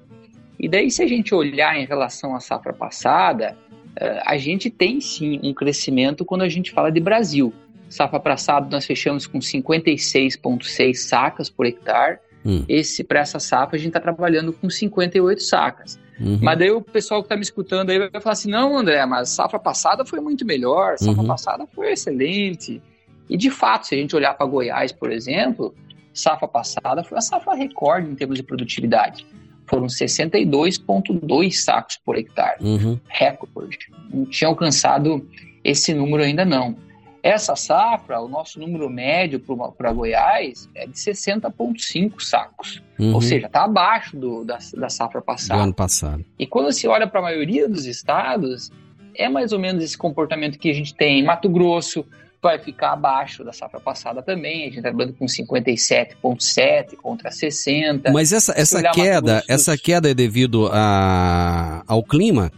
[0.59, 3.57] E daí, se a gente olhar em relação à safra passada,
[3.97, 7.53] eh, a gente tem sim um crescimento quando a gente fala de Brasil.
[7.89, 12.19] Safra passada nós fechamos com 56,6 sacas por hectare.
[12.45, 12.65] Hum.
[12.69, 15.99] Esse para essa safra a gente está trabalhando com 58 sacas.
[16.19, 16.39] Uhum.
[16.43, 19.29] Mas daí o pessoal que está me escutando aí vai falar assim: não, André, mas
[19.31, 21.27] safra passada foi muito melhor, safra Uhum.
[21.29, 22.83] passada foi excelente.
[23.29, 25.75] E de fato, se a gente olhar para Goiás, por exemplo,
[26.13, 29.27] safra passada foi a safra recorde em termos de produtividade.
[29.67, 32.99] Foram 62,2 sacos por hectare Uhum.
[33.09, 33.79] recorde.
[34.13, 35.27] Não tinha alcançado
[35.63, 36.77] esse número ainda não.
[37.23, 39.43] Essa safra, o nosso número médio
[39.77, 42.83] para Goiás é de 60,5 sacos.
[42.99, 43.15] Uhum.
[43.15, 45.63] Ou seja, está abaixo do, da, da safra do passada.
[45.63, 46.25] ano passado.
[46.39, 48.71] E quando se olha para a maioria dos estados,
[49.15, 51.23] é mais ou menos esse comportamento que a gente tem.
[51.23, 52.07] Mato Grosso
[52.43, 54.63] vai ficar abaixo da safra passada também.
[54.63, 58.11] A gente está trabalhando com 57,7 contra 60.
[58.13, 62.51] Mas essa, essa queda, do essa queda é devido a, ao clima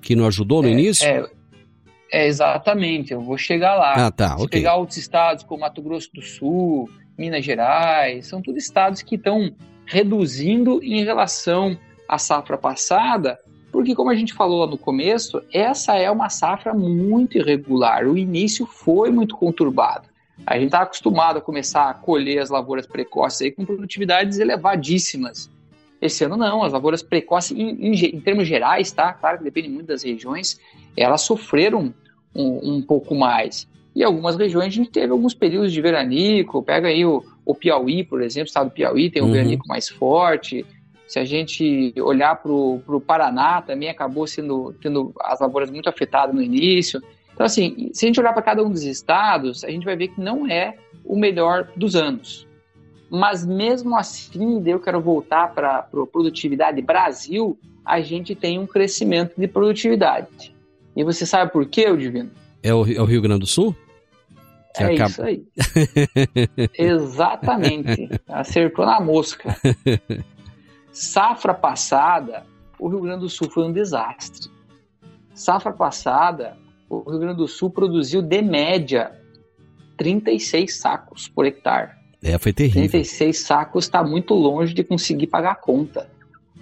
[0.00, 1.06] que não ajudou no início?
[1.06, 1.26] É,
[2.10, 4.06] é, exatamente, eu vou chegar lá.
[4.06, 4.48] Ah, tá, Se ok.
[4.48, 6.88] pegar outros estados como Mato Grosso do Sul,
[7.18, 9.54] Minas Gerais, são tudo estados que estão
[9.86, 11.76] reduzindo em relação
[12.08, 13.38] à safra passada,
[13.70, 18.06] porque como a gente falou lá no começo, essa é uma safra muito irregular.
[18.06, 20.08] O início foi muito conturbado.
[20.46, 25.50] A gente está acostumado a começar a colher as lavouras precoces aí com produtividades elevadíssimas.
[26.04, 29.12] Esse ano não, as lavouras precoces, em, em em termos gerais, tá?
[29.14, 30.60] Claro que depende muito das regiões,
[30.96, 31.94] elas sofreram
[32.34, 33.66] um, um pouco mais.
[33.96, 38.04] E algumas regiões a gente teve alguns períodos de veranico, pega aí o, o Piauí,
[38.04, 39.32] por exemplo, o estado do Piauí tem um Uhum.
[39.32, 40.66] veranico mais forte.
[41.06, 46.34] Se a gente olhar para o Paraná, também acabou sendo tendo as lavouras muito afetadas
[46.34, 47.00] no início.
[47.32, 50.08] Então, assim, se a gente olhar para cada um dos estados, a gente vai ver
[50.08, 52.43] que não é o melhor dos anos.
[53.14, 59.34] Mas mesmo assim, eu quero voltar para a produtividade Brasil, a gente tem um crescimento
[59.38, 60.54] de produtividade.
[60.96, 62.30] E você sabe por quê, o Divino?
[62.62, 63.74] É o, é o Rio Grande do Sul?
[64.74, 65.46] Que é acaba- isso aí.
[66.76, 68.08] Exatamente.
[68.26, 69.56] Acertou na mosca.
[70.90, 72.44] Safra passada,
[72.78, 74.50] o Rio Grande do Sul foi um desastre.
[75.32, 76.56] Safra passada,
[76.88, 79.12] o Rio Grande do Sul produziu de média
[79.96, 82.03] 36 sacos por hectare.
[82.24, 82.88] É, foi terrível.
[82.88, 86.08] 36 sacos está muito longe de conseguir pagar a conta.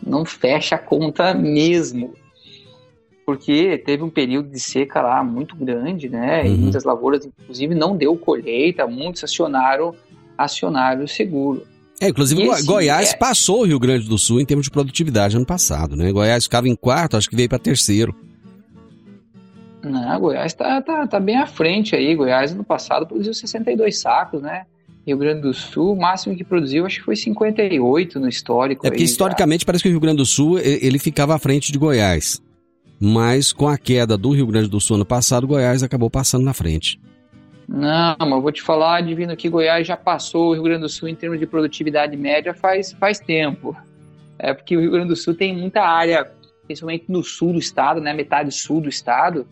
[0.04, 2.14] Não fecha a conta mesmo.
[3.24, 6.44] Porque teve um período de seca lá muito grande, né?
[6.44, 6.56] E Uhum.
[6.56, 9.94] muitas lavouras, inclusive, não deu colheita, muitos acionaram,
[10.36, 11.64] acionaram o seguro.
[12.00, 14.72] É, inclusive E assim, Goiás é- passou o Rio Grande do Sul em termos de
[14.72, 16.10] produtividade ano passado, né?
[16.10, 18.12] Goiás ficava em quarto, acho que veio para terceiro.
[19.84, 22.14] Não, Goiás tá, tá, tá bem à frente aí.
[22.16, 24.64] Goiás, no passado, produziu 62 sacos, né?
[25.06, 28.86] Rio Grande do Sul, o máximo que produziu, acho que foi 58 no histórico.
[28.86, 29.12] É porque aí, já.
[29.12, 32.40] historicamente parece que o Rio Grande do Sul ele ficava à frente de Goiás.
[33.00, 36.54] Mas com a queda do Rio Grande do Sul ano passado, Goiás acabou passando na
[36.54, 37.00] frente.
[37.68, 40.88] Não, mas eu vou te falar, Divino, que Goiás já passou o Rio Grande do
[40.88, 43.76] Sul em termos de produtividade média faz, faz tempo.
[44.38, 46.30] É porque o Rio Grande do Sul tem muita área,
[46.64, 49.46] principalmente no sul do estado, né, metade sul do estado,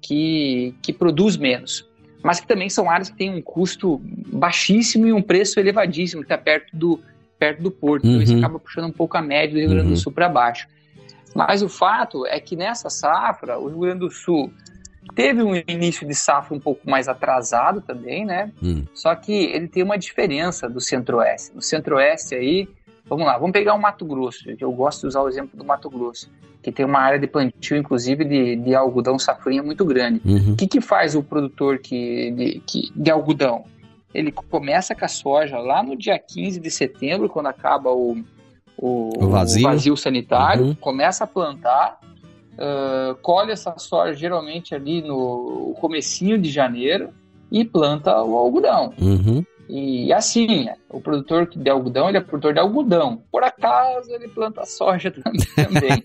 [0.00, 1.88] que, que produz menos.
[2.22, 4.00] Mas que também são áreas que têm um custo
[4.32, 7.00] baixíssimo e um preço elevadíssimo, que está perto do,
[7.38, 8.06] perto do porto.
[8.06, 8.38] Então isso Uhum.
[8.38, 9.94] acaba puxando um pouco a média do Rio Grande Uhum.
[9.94, 10.68] do Sul para baixo.
[11.34, 14.52] Mas o fato é que nessa safra, o Rio Grande do Sul
[15.16, 18.52] Teve um início de safra um pouco mais atrasado também, né?
[18.62, 18.84] Hum.
[18.94, 21.52] Só que ele tem uma diferença do Centro-Oeste.
[21.56, 22.68] No Centro-Oeste aí,
[23.12, 25.90] vamos lá, vamos pegar o Mato Grosso, eu gosto de usar o exemplo do Mato
[25.90, 26.30] Grosso,
[26.62, 30.20] que tem uma área de plantio, inclusive, de, de algodão safrinha muito grande.
[30.24, 30.52] Uhum.
[30.52, 33.64] O que, que faz o produtor que, de, que, de algodão?
[34.14, 38.22] Ele começa com a soja lá no dia 15 de setembro, quando acaba o,
[38.76, 39.66] o, o, vazio.
[39.66, 39.96] o vazio.
[39.96, 40.74] sanitário, uhum.
[40.74, 41.98] começa a plantar,
[42.54, 47.10] uh, colhe essa soja geralmente ali no comecinho de janeiro
[47.50, 48.94] e planta o algodão.
[48.98, 49.44] Uhum.
[49.68, 53.22] E assim, o produtor de algodão, ele é produtor de algodão.
[53.30, 55.10] Por acaso, ele planta soja
[55.56, 56.02] também.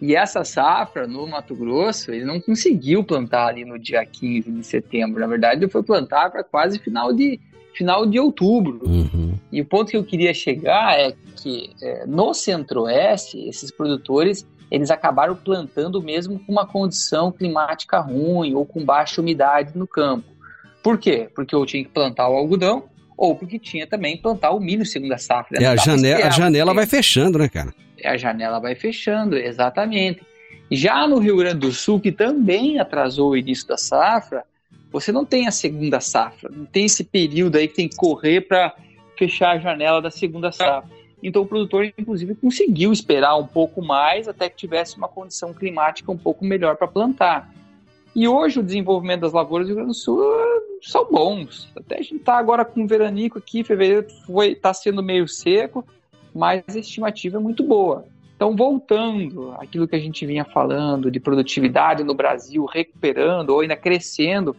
[0.00, 4.64] e essa safra, no Mato Grosso, ele não conseguiu plantar ali no dia 15 de
[4.64, 5.20] setembro.
[5.20, 7.40] Na verdade, ele foi plantar para quase final de,
[7.74, 8.80] final de outubro.
[8.86, 9.34] Uhum.
[9.50, 14.90] E o ponto que eu queria chegar é que é, no centro-oeste, esses produtores eles
[14.90, 20.29] acabaram plantando mesmo com uma condição climática ruim ou com baixa umidade no campo.
[20.82, 21.28] Por quê?
[21.34, 22.84] Porque eu tinha que plantar o algodão
[23.16, 25.62] ou porque tinha também que plantar o milho segunda safra.
[25.62, 27.74] É, a, janela, a janela vai fechando, né, cara?
[27.98, 30.22] É, a janela vai fechando, exatamente.
[30.70, 34.44] Já no Rio Grande do Sul, que também atrasou o início da safra,
[34.90, 38.40] você não tem a segunda safra, não tem esse período aí que tem que correr
[38.40, 38.74] para
[39.18, 40.88] fechar a janela da segunda safra.
[41.22, 46.10] Então o produtor, inclusive, conseguiu esperar um pouco mais até que tivesse uma condição climática
[46.10, 47.52] um pouco melhor para plantar.
[48.14, 51.70] E hoje o desenvolvimento das lavouras do Rio Grande do Sul eh, são bons.
[51.76, 54.06] Até a gente está agora com veranico aqui, fevereiro
[54.40, 55.84] está sendo meio seco,
[56.34, 58.04] mas a estimativa é muito boa.
[58.34, 63.76] Então, voltando àquilo que a gente vinha falando de produtividade no Brasil recuperando ou ainda
[63.76, 64.56] crescendo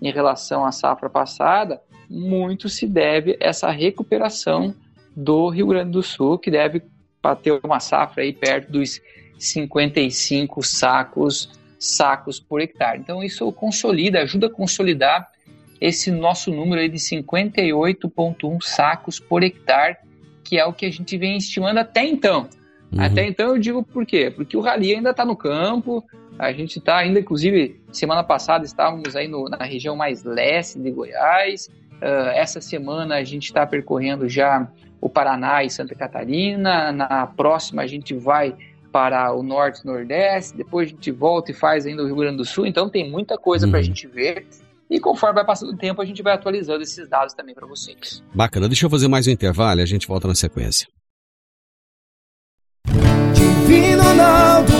[0.00, 4.74] em relação à safra passada, muito se deve essa recuperação
[5.16, 6.82] do Rio Grande do Sul, que deve
[7.22, 9.00] bater uma safra aí perto dos
[9.36, 11.50] 55 sacos
[11.84, 12.98] sacos por hectare.
[12.98, 15.28] Então isso consolida, ajuda a consolidar
[15.80, 19.96] esse nosso número aí de 58,1 sacos por hectare,
[20.42, 22.48] que é o que a gente vem estimando até então.
[22.92, 23.00] Uhum.
[23.00, 24.32] Até então eu digo por quê?
[24.34, 26.04] Porque o rally ainda está no campo,
[26.38, 30.90] a gente está ainda, inclusive, semana passada estávamos aí no, na região mais leste de
[30.90, 34.68] Goiás, uh, essa semana a gente está percorrendo já
[35.00, 36.90] o Paraná e Santa Catarina.
[36.90, 38.56] Na próxima a gente vai
[38.94, 42.36] para o norte e nordeste, depois a gente volta e faz ainda o Rio Grande
[42.36, 43.72] do Sul, então tem muita coisa uhum.
[43.72, 44.46] para a gente ver.
[44.88, 48.22] E conforme vai passando o tempo, a gente vai atualizando esses dados também para vocês.
[48.32, 50.86] Bacana, deixa eu fazer mais um intervalo e a gente volta na sequência.
[53.34, 54.72] Divino Ronaldo,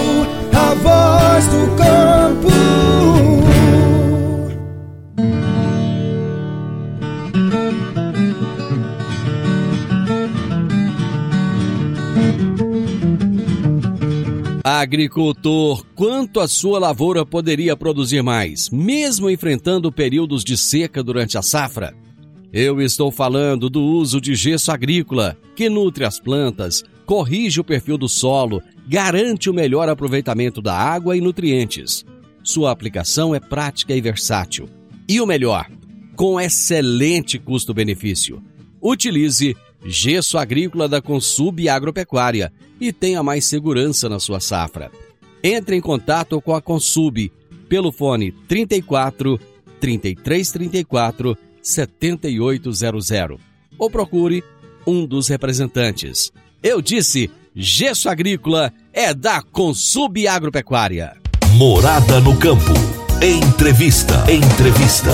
[0.52, 2.53] a voz do campo.
[14.66, 21.42] Agricultor, quanto a sua lavoura poderia produzir mais, mesmo enfrentando períodos de seca durante a
[21.42, 21.94] safra?
[22.50, 27.98] Eu estou falando do uso de gesso agrícola, que nutre as plantas, corrige o perfil
[27.98, 32.02] do solo, garante o melhor aproveitamento da água e nutrientes.
[32.42, 34.66] Sua aplicação é prática e versátil.
[35.06, 35.70] E o melhor,
[36.16, 38.42] com excelente custo-benefício.
[38.80, 42.50] Utilize gesso agrícola da Consub Agropecuária
[42.88, 44.90] e tenha mais segurança na sua safra.
[45.42, 47.30] Entre em contato com a Consub
[47.68, 49.38] pelo fone 34
[49.80, 53.40] 3334 7800
[53.78, 54.42] ou procure
[54.86, 56.32] um dos representantes.
[56.62, 61.16] Eu disse, gesso agrícola é da Consub Agropecuária.
[61.56, 62.72] Morada no campo.
[63.22, 64.24] Entrevista.
[64.30, 65.10] Entrevista.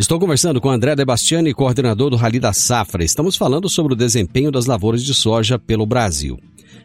[0.00, 3.04] Estou conversando com André Debastiani, coordenador do Rally da Safra.
[3.04, 6.38] Estamos falando sobre o desempenho das lavouras de soja pelo Brasil.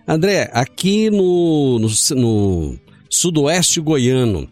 [0.06, 2.78] André, aqui no, no, no
[3.10, 4.50] sudoeste goiano,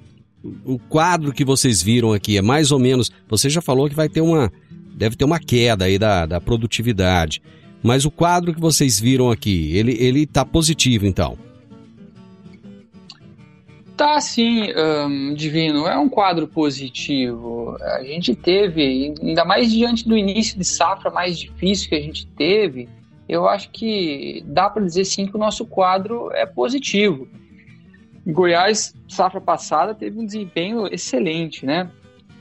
[0.63, 3.12] o quadro que vocês viram aqui é mais ou menos.
[3.27, 4.50] Você já falou que vai ter uma.
[4.96, 7.42] Deve ter uma queda aí da, da produtividade.
[7.83, 11.38] Mas o quadro que vocês viram aqui, ele, ele tá positivo então?
[13.96, 17.77] Tá sim, um, Divino, é um quadro positivo.
[17.79, 22.25] A gente teve, ainda mais diante do início de safra mais difícil que a gente
[22.27, 22.89] teve,
[23.29, 27.27] eu acho que dá para dizer sim que o nosso quadro é positivo.
[28.25, 31.89] Goiás, safra passada, teve um desempenho excelente, né?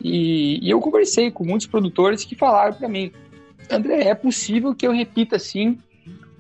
[0.03, 3.13] E, e eu conversei com muitos produtores que falaram para mim,
[3.71, 5.79] André, é possível que eu repita assim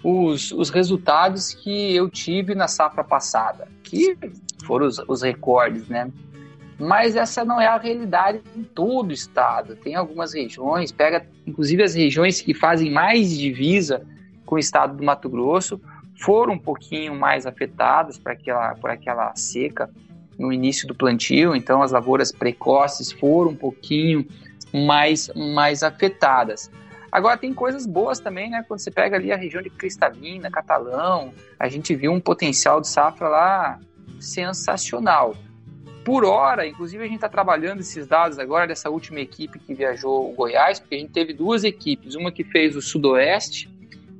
[0.02, 4.16] os, os resultados que eu tive na safra passada, que
[4.62, 6.10] foram os, os recordes, né?
[6.78, 9.76] Mas essa não é a realidade em todo o estado.
[9.76, 14.04] Tem algumas regiões, pega inclusive as regiões que fazem mais divisa
[14.44, 15.80] com o estado do Mato Grosso,
[16.20, 19.90] foram um pouquinho mais afetadas por aquela, por aquela seca
[20.38, 24.26] no início do plantio, então as lavouras precoces foram um pouquinho
[24.72, 26.70] mais, mais afetadas.
[27.10, 28.64] Agora tem coisas boas também, né?
[28.66, 32.88] Quando você pega ali a região de Cristalina, Catalão, a gente viu um potencial de
[32.88, 33.80] safra lá
[34.20, 35.36] sensacional.
[36.04, 40.30] Por hora, inclusive a gente está trabalhando esses dados agora dessa última equipe que viajou
[40.30, 43.70] o Goiás, porque a gente teve duas equipes, uma que fez o Sudoeste,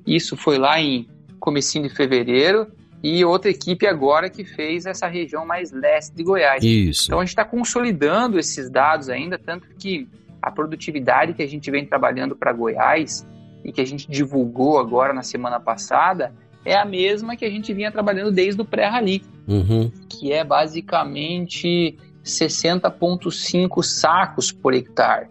[0.06, 1.08] isso foi lá em
[1.40, 2.68] comecinho de fevereiro,
[3.02, 6.62] e outra equipe agora que fez essa região mais leste de Goiás.
[6.62, 7.06] Isso.
[7.06, 10.08] Então a gente está consolidando esses dados ainda, tanto que
[10.40, 13.26] a produtividade que a gente vem trabalhando para Goiás
[13.64, 16.32] e que a gente divulgou agora na semana passada
[16.64, 19.90] é a mesma que a gente vinha trabalhando desde o pré-rally, uhum.
[20.08, 25.28] que é basicamente 60,5 sacos por hectare.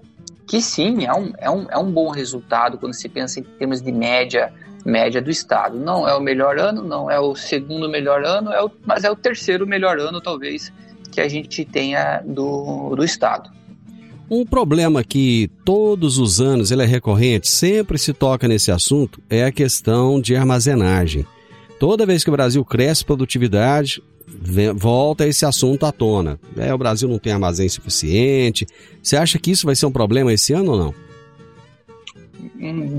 [0.47, 3.81] Que sim, é um, é, um, é um bom resultado quando se pensa em termos
[3.81, 4.53] de média
[4.85, 5.79] média do estado.
[5.79, 9.11] Não é o melhor ano, não é o segundo melhor ano, é o, mas é
[9.11, 10.71] o terceiro melhor ano, talvez,
[11.11, 13.51] que a gente tenha do, do estado.
[14.33, 19.43] Um problema que todos os anos ele é recorrente, sempre se toca nesse assunto, é
[19.43, 21.27] a questão de armazenagem.
[21.77, 24.01] Toda vez que o Brasil cresce produtividade,
[24.73, 26.39] volta esse assunto à tona.
[26.55, 28.65] É, o Brasil não tem armazém suficiente.
[29.03, 30.95] Você acha que isso vai ser um problema esse ano ou não?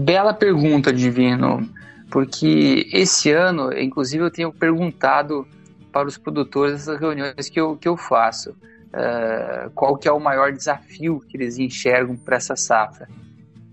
[0.04, 1.66] Bela pergunta, Divino,
[2.10, 5.46] porque esse ano, inclusive, eu tenho perguntado
[5.90, 8.54] para os produtores nessas reuniões que eu, que eu faço
[8.92, 13.08] uh, qual que é o maior desafio que eles enxergam para essa safra.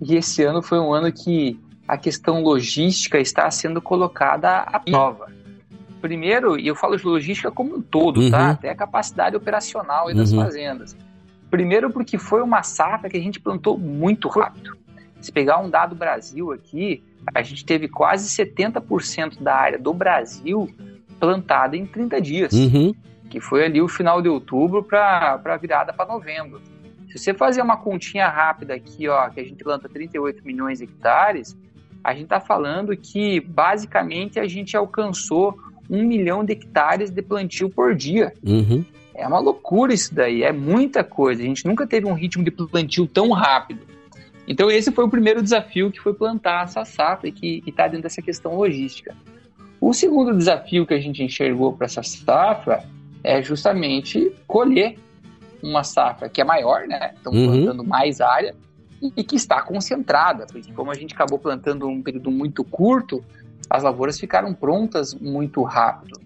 [0.02, 5.32] E esse ano foi um ano que a questão logística está sendo colocada à prova.
[6.02, 8.24] Primeiro, e eu falo de logística como um todo, tá?
[8.24, 8.32] uhum.
[8.32, 8.50] tá?
[8.52, 10.44] Até a capacidade operacional das uhum.
[10.44, 10.96] fazendas.
[11.50, 14.78] Primeiro porque foi uma safra que a gente plantou muito rápido.
[15.20, 17.04] Se pegar um dado Brasil aqui,
[17.34, 20.70] a gente teve quase 70% da área do Brasil
[21.20, 22.54] plantada em 30 dias.
[22.54, 22.94] Uhum
[23.30, 26.62] que foi ali o final de outubro para a virada para novembro.
[27.08, 30.86] Se você fazer uma continha rápida aqui, ó, que a gente planta 38 milhões de
[30.86, 31.58] hectares,
[32.04, 35.58] a gente está falando que basicamente a gente alcançou
[35.90, 38.34] um milhão de hectares de plantio por dia.
[38.44, 38.86] Uhum.
[39.16, 41.42] É uma loucura isso daí, é muita coisa.
[41.42, 43.82] A gente nunca teve um ritmo de plantio tão rápido.
[44.48, 48.04] Então esse foi o primeiro desafio que foi plantar essa safra e que está dentro
[48.04, 49.16] dessa questão logística.
[49.82, 52.84] O segundo desafio que a gente enxergou para essa safra
[53.24, 54.98] é justamente colher
[55.62, 57.14] uma safra que é maior, né?
[57.16, 57.48] Estão uhum.
[57.48, 58.56] plantando mais área
[59.16, 63.24] e que está concentrada, porque como a gente acabou plantando um período muito curto,
[63.70, 66.20] as lavouras ficaram prontas muito rápido.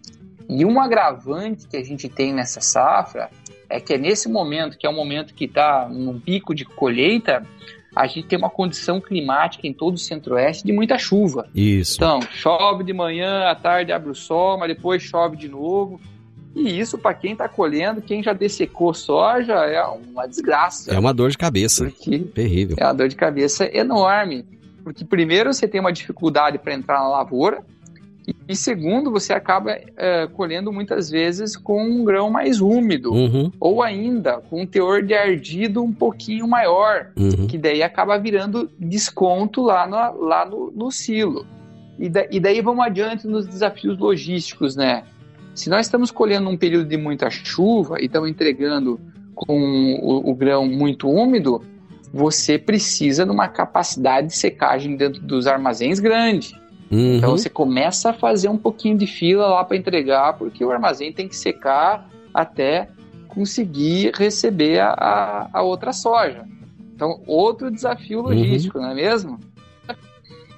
[0.50, 3.30] E um agravante que a gente tem nessa safra
[3.70, 7.44] é que é nesse momento, que é o momento que está num pico de colheita,
[7.96, 11.48] a gente tem uma condição climática em todo o centro-oeste de muita chuva.
[11.54, 11.96] Isso.
[11.96, 16.00] Então, chove de manhã, à tarde abre o sol, mas depois chove de novo.
[16.56, 20.94] E isso, para quem está colhendo, quem já dessecou soja, é uma desgraça.
[20.94, 21.92] É uma dor de cabeça.
[22.34, 22.76] Terrível.
[22.80, 24.46] É uma dor de cabeça enorme.
[24.84, 27.64] Porque, primeiro, você tem uma dificuldade para entrar na lavoura.
[28.48, 33.12] E, segundo, você acaba é, colhendo muitas vezes com um grão mais úmido.
[33.12, 33.52] Uhum.
[33.60, 37.12] Ou ainda com um teor de ardido um pouquinho maior.
[37.18, 37.48] Uhum.
[37.48, 41.46] Que daí acaba virando desconto lá no, lá no, no silo.
[41.98, 45.04] E, da, e daí vamos adiante nos desafios logísticos, né?
[45.54, 49.00] Se nós estamos colhendo um período de muita chuva e estamos entregando
[49.36, 51.62] com o, o grão muito úmido,
[52.14, 56.54] você precisa de uma capacidade de secagem dentro dos armazéns grande.
[56.92, 57.18] Uhum.
[57.18, 61.12] Então você começa a fazer um pouquinho de fila lá para entregar, porque o armazém
[61.12, 62.90] tem que secar até
[63.28, 66.46] conseguir receber a, a, a outra soja.
[66.96, 68.26] Então, outro desafio uhum.
[68.26, 68.84] logístico, uhum.
[68.84, 69.40] não é mesmo?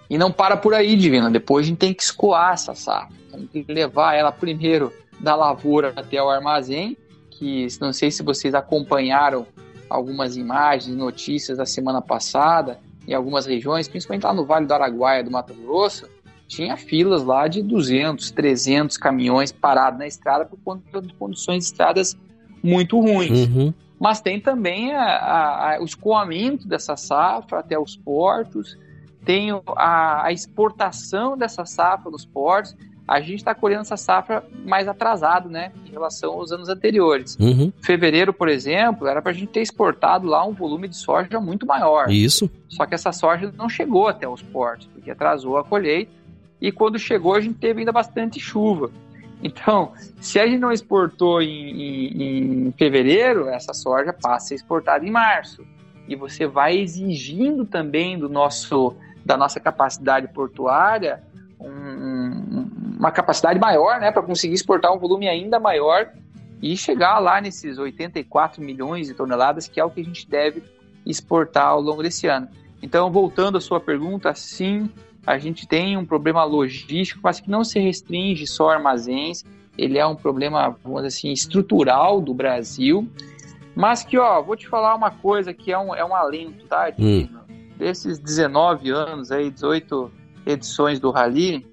[0.09, 1.29] E não para por aí, Divina.
[1.29, 5.93] Depois a gente tem que escoar essa safra tem que levar ela primeiro da lavoura
[5.95, 6.97] até o armazém,
[7.29, 9.45] que não sei se vocês acompanharam
[9.89, 15.23] algumas imagens, notícias da semana passada, em algumas regiões, principalmente lá no Vale do Araguaia,
[15.23, 16.09] do Mato Grosso,
[16.47, 21.65] tinha filas lá de 200, 300 caminhões parados na estrada por conta de condições de
[21.65, 22.17] estradas
[22.63, 23.47] muito ruins.
[23.47, 23.73] Uhum.
[23.99, 28.77] Mas tem também a, a, a, o escoamento dessa safra até os portos,
[29.25, 32.75] tem a, a exportação dessa safra nos portos
[33.07, 37.37] a gente está colhendo essa safra mais atrasado, né, em relação aos anos anteriores.
[37.39, 37.71] Uhum.
[37.79, 41.67] Fevereiro, por exemplo, era para a gente ter exportado lá um volume de soja muito
[41.67, 42.09] maior.
[42.09, 42.49] Isso.
[42.67, 46.11] Só que essa soja não chegou até os portos, porque atrasou a colheita.
[46.59, 48.89] E quando chegou, a gente teve ainda bastante chuva.
[49.43, 54.55] Então, se a gente não exportou em, em, em fevereiro, essa soja passa a ser
[54.55, 55.63] exportada em março.
[56.07, 58.95] E você vai exigindo também do nosso,
[59.25, 61.23] da nossa capacidade portuária
[61.59, 62.69] um,
[62.99, 66.09] uma capacidade maior, né, para conseguir exportar um volume ainda maior
[66.61, 70.63] e chegar lá nesses 84 milhões de toneladas, que é o que a gente deve
[71.05, 72.47] exportar ao longo desse ano.
[72.81, 74.89] Então, voltando à sua pergunta, sim,
[75.25, 79.43] a gente tem um problema logístico, mas que não se restringe só a armazéns,
[79.77, 83.07] ele é um problema, vamos dizer assim, estrutural do Brasil,
[83.75, 86.91] mas que, ó, vou te falar uma coisa que é um, é um alento, tá?
[86.97, 87.27] Hum.
[87.77, 90.11] Desses 19 anos aí, 18
[90.45, 91.65] edições do Rally,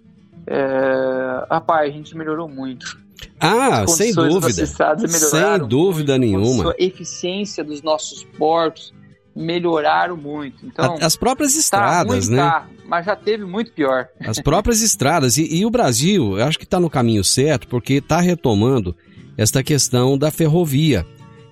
[0.46, 3.00] é, rapaz, a gente melhorou muito.
[3.38, 4.66] Ah, sem dúvida.
[4.66, 6.72] Sem dúvida nenhuma.
[6.72, 8.92] A eficiência dos nossos portos
[9.34, 10.66] melhoraram muito.
[10.66, 12.42] Então, As próprias tá estradas, tá né?
[12.42, 14.08] Tá, mas já teve muito pior.
[14.20, 15.38] As próprias estradas.
[15.38, 18.94] E, e, o Brasil, eu acho que está no caminho certo, porque está retomando
[19.36, 21.06] esta questão da ferrovia,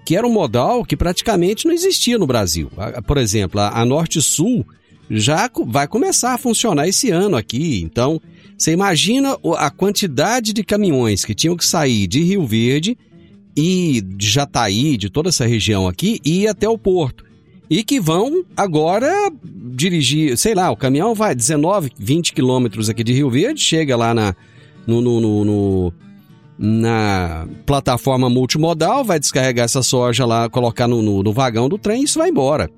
[0.05, 2.71] que era um modal que praticamente não existia no Brasil.
[3.07, 4.67] Por exemplo, a, a Norte-Sul
[5.11, 7.81] já vai começar a funcionar esse ano aqui.
[7.83, 8.21] Então,
[8.57, 12.97] você imagina a quantidade de caminhões que tinham que sair de Rio Verde
[13.57, 17.25] e de Jataí, de toda essa região aqui, e ir até o porto.
[17.69, 19.11] E que vão agora
[19.45, 24.13] dirigir, sei lá, o caminhão vai 19, 20 quilômetros aqui de Rio Verde, chega lá
[24.13, 24.35] na,
[24.87, 25.95] no, no, no, no
[26.63, 32.03] na plataforma multimodal, vai descarregar essa soja lá, colocar no, no, no, vagão do trem
[32.03, 32.69] e isso vai embora.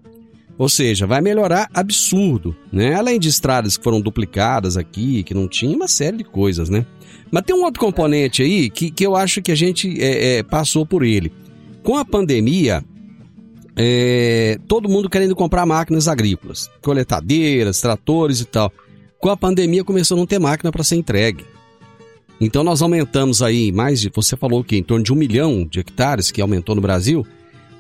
[0.57, 2.95] Ou seja, vai melhorar absurdo, né?
[2.95, 6.87] Além de estradas que foram duplicadas aqui, que não tinha, uma série de coisas, né?
[7.29, 10.43] Mas tem um outro componente aí que, que eu acho que a gente é, é,
[10.45, 11.33] passou por ele.
[11.83, 12.85] Com a pandemia,
[13.75, 18.71] é, todo mundo querendo comprar máquinas agrícolas, coletadeiras, tratores e tal.
[19.19, 21.45] Com a pandemia começou a não ter máquina para ser entregue.
[22.43, 25.79] Então nós aumentamos aí mais de, você falou que em torno de um milhão de
[25.79, 27.25] hectares que aumentou no Brasil.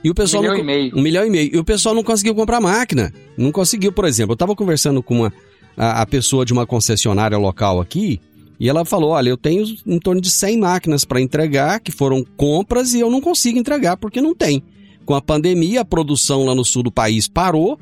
[0.04, 0.96] E o pessoal um milhão não, e meio.
[0.96, 1.56] Um milhão e meio.
[1.56, 3.12] E o pessoal não conseguiu comprar máquina.
[3.36, 4.32] Não conseguiu, por exemplo.
[4.32, 5.32] Eu estava conversando com uma,
[5.76, 8.20] a, a, pessoa de uma concessionária local aqui
[8.60, 12.24] e ela falou: Olha, eu tenho em torno de 100 máquinas para entregar, que foram
[12.36, 14.62] compras, e eu não consigo entregar porque não tem.
[15.04, 17.80] Com a pandemia, a produção lá no sul do país parou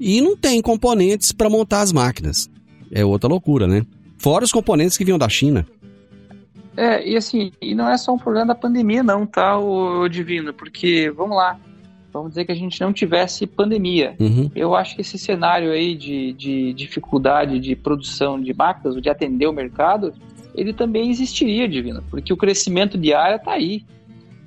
[0.00, 2.48] e não tem componentes para montar as máquinas.
[2.90, 3.84] É outra loucura, né?
[4.16, 5.66] Fora os componentes que vinham da China.
[6.76, 10.52] É, e assim, e não é só um problema da pandemia, não, tá, o Divino?
[10.52, 11.58] Porque, vamos lá,
[12.12, 14.16] vamos dizer que a gente não tivesse pandemia.
[14.18, 14.50] Uhum.
[14.54, 19.46] Eu acho que esse cenário aí de, de dificuldade de produção de máquinas, de atender
[19.46, 20.12] o mercado,
[20.54, 23.84] ele também existiria, Divino, porque o crescimento de área está aí.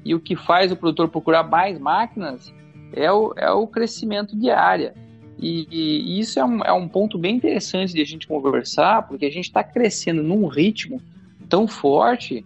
[0.04, 2.54] E o que faz o produtor procurar mais máquinas
[2.94, 4.94] é o, é o crescimento de área.
[5.38, 9.26] E, e isso é um, é um ponto bem interessante de a gente conversar, porque
[9.26, 11.02] a gente está crescendo num ritmo
[11.50, 12.46] tão forte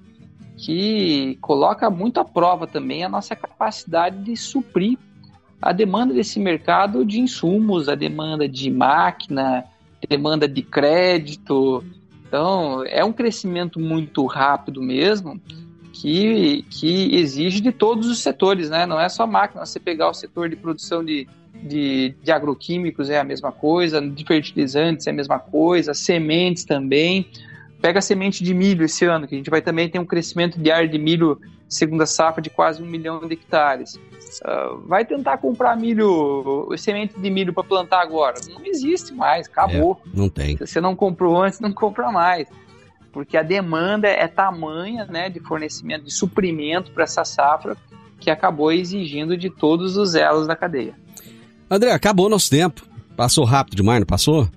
[0.58, 4.98] que coloca muito à prova também a nossa capacidade de suprir
[5.62, 9.64] a demanda desse mercado de insumos, a demanda de máquina,
[10.10, 11.84] demanda de crédito.
[12.28, 15.40] Então, é um crescimento muito rápido mesmo,
[15.94, 18.86] que, que exige de todos os setores, né?
[18.86, 19.66] Não é só máquina.
[19.66, 21.28] Você pegar o setor de produção de,
[21.62, 27.28] de, de agroquímicos é a mesma coisa, de fertilizantes é a mesma coisa, sementes também.
[27.82, 30.60] Pega a semente de milho esse ano, que a gente vai também ter um crescimento
[30.60, 33.96] de área de milho segunda safra de quase um milhão de hectares.
[33.96, 38.40] Uh, vai tentar comprar milho, semente de milho para plantar agora.
[38.50, 40.00] Não existe mais, acabou.
[40.06, 40.58] É, não tem.
[40.58, 42.48] Se você não comprou antes, não compra mais.
[43.12, 47.76] Porque a demanda é tamanha né, de fornecimento, de suprimento para essa safra,
[48.20, 50.94] que acabou exigindo de todos os elos da cadeia.
[51.70, 52.86] André, acabou nosso tempo.
[53.16, 54.48] Passou rápido demais, não passou?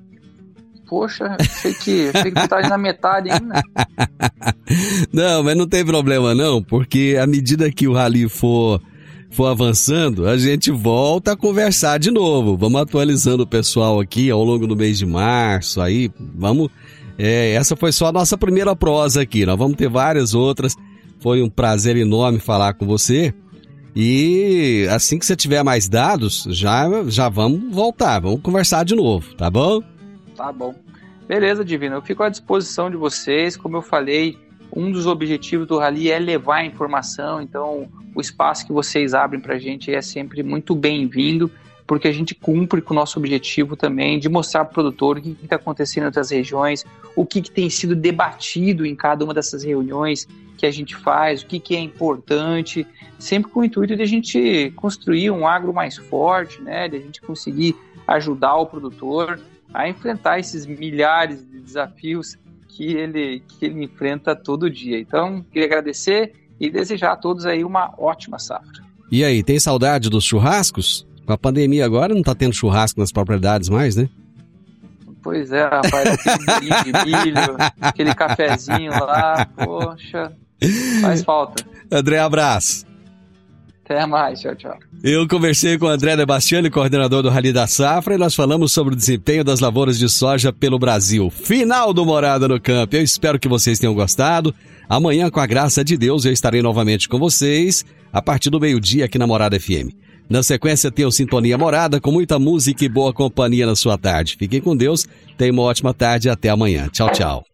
[0.88, 3.62] Poxa, achei que, achei que tá na metade ainda.
[5.12, 8.80] não, mas não tem problema não, porque à medida que o rally for,
[9.30, 12.56] for avançando, a gente volta a conversar de novo.
[12.56, 16.68] Vamos atualizando o pessoal aqui ao longo do mês de março, aí vamos...
[17.16, 20.74] É, essa foi só a nossa primeira prosa aqui, nós vamos ter várias outras.
[21.20, 23.32] Foi um prazer enorme falar com você.
[23.96, 29.34] E assim que você tiver mais dados, já, já vamos voltar, vamos conversar de novo,
[29.36, 29.80] tá bom?
[30.36, 30.74] Tá bom.
[31.26, 31.96] Beleza, Divino.
[31.96, 33.56] Eu fico à disposição de vocês.
[33.56, 34.38] Como eu falei,
[34.74, 37.40] um dos objetivos do Rally é levar a informação.
[37.40, 41.50] Então, o espaço que vocês abrem para a gente é sempre muito bem-vindo,
[41.86, 45.22] porque a gente cumpre com o nosso objetivo também de mostrar para o produtor o
[45.22, 49.32] que está acontecendo em outras regiões, o que, que, tem sido debatido em cada uma
[49.32, 50.26] dessas reuniões
[50.56, 52.86] que a gente faz, o que, que é importante,
[53.18, 57.00] sempre com o intuito de a gente construir um agro mais forte, né, de a
[57.00, 57.76] gente conseguir
[58.06, 59.40] ajudar o produtor
[59.74, 64.98] a enfrentar esses milhares de desafios que ele, que ele enfrenta todo dia.
[64.98, 68.82] Então, queria agradecer e desejar a todos aí uma ótima safra.
[69.10, 71.06] E aí, tem saudade dos churrascos?
[71.26, 74.08] Com a pandemia agora não está tendo churrasco nas propriedades mais, né?
[75.22, 80.32] Pois é, rapaz, aquele bolinho de milho, aquele cafezinho lá, poxa,
[81.00, 81.64] Faz falta.
[81.90, 82.86] André, abraço.
[83.84, 84.78] Até mais, tchau, tchau.
[85.02, 88.94] Eu conversei com o André Debastiani, coordenador do Rally da Safra, e nós falamos sobre
[88.94, 91.28] o desempenho das lavouras de soja pelo Brasil.
[91.28, 92.96] Final do Morada no Campo.
[92.96, 94.54] Eu espero que vocês tenham gostado.
[94.88, 99.04] Amanhã, com a graça de Deus, eu estarei novamente com vocês, a partir do meio-dia
[99.04, 99.92] aqui na Morada FM.
[100.30, 104.36] Na sequência, tem o Sintonia Morada, com muita música e boa companhia na sua tarde.
[104.38, 105.06] Fiquem com Deus,
[105.36, 106.88] tenham uma ótima tarde e até amanhã.
[106.90, 107.53] Tchau, tchau.